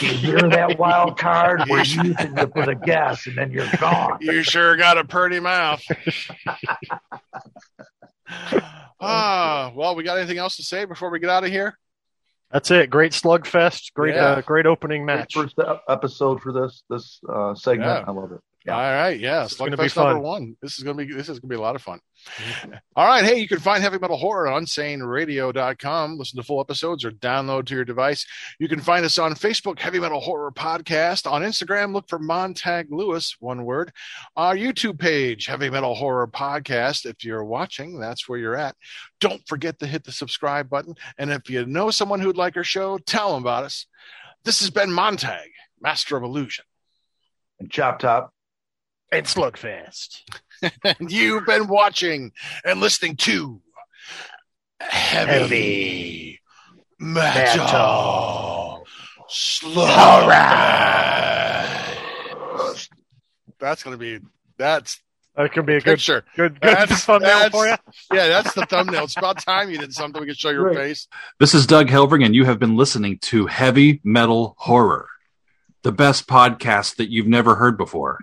[0.00, 1.62] You're that wild card.
[1.70, 4.18] We're using you for the gas, and then you're gone.
[4.20, 5.82] You sure got a pretty mouth.
[9.04, 11.76] Ah, Uh, well, we got anything else to say before we get out of here?
[12.52, 12.88] That's it.
[12.88, 13.92] Great slugfest.
[13.94, 14.24] Great, Yeah.
[14.26, 15.34] uh, great opening Great match.
[15.34, 15.58] First
[15.88, 17.88] episode for this this uh, segment.
[17.88, 18.04] Yeah.
[18.06, 18.40] I love it.
[18.64, 18.76] Yeah.
[18.76, 20.56] All right, yeah, This is gonna be Slugfest number one.
[20.62, 21.98] This is gonna be this is gonna be a lot of fun.
[22.96, 26.18] All right, hey, you can find heavy metal horror on unsaneradio.com.
[26.18, 28.24] Listen to full episodes or download to your device.
[28.60, 31.30] You can find us on Facebook, Heavy Metal Horror Podcast.
[31.30, 33.92] On Instagram, look for Montag Lewis, one word.
[34.36, 37.06] Our YouTube page, Heavy Metal Horror Podcast.
[37.06, 38.76] If you're watching, that's where you're at.
[39.20, 40.94] Don't forget to hit the subscribe button.
[41.18, 43.86] And if you know someone who'd like our show, tell them about us.
[44.44, 45.50] This has been Montag,
[45.80, 46.64] Master of Illusion.
[47.58, 48.31] And Chop Top.
[49.12, 50.22] And slugfest.
[50.84, 52.32] and you've been watching
[52.64, 53.60] and listening to
[54.80, 56.40] Heavy,
[56.98, 58.86] Metal, Metal.
[59.28, 60.28] Slug.
[63.60, 64.18] That's going to be,
[64.58, 65.00] that's
[65.36, 66.24] That could be a good, picture.
[66.36, 67.76] good, good That's- thumbnail that's- for you.
[68.16, 69.04] Yeah, that's the thumbnail.
[69.04, 70.76] It's about time you did something we could show your Right.
[70.76, 71.06] face.
[71.38, 75.06] This is Doug Helvering, and you have been listening to Heavy Metal Horror,
[75.82, 78.18] the best podcast that you've never heard before.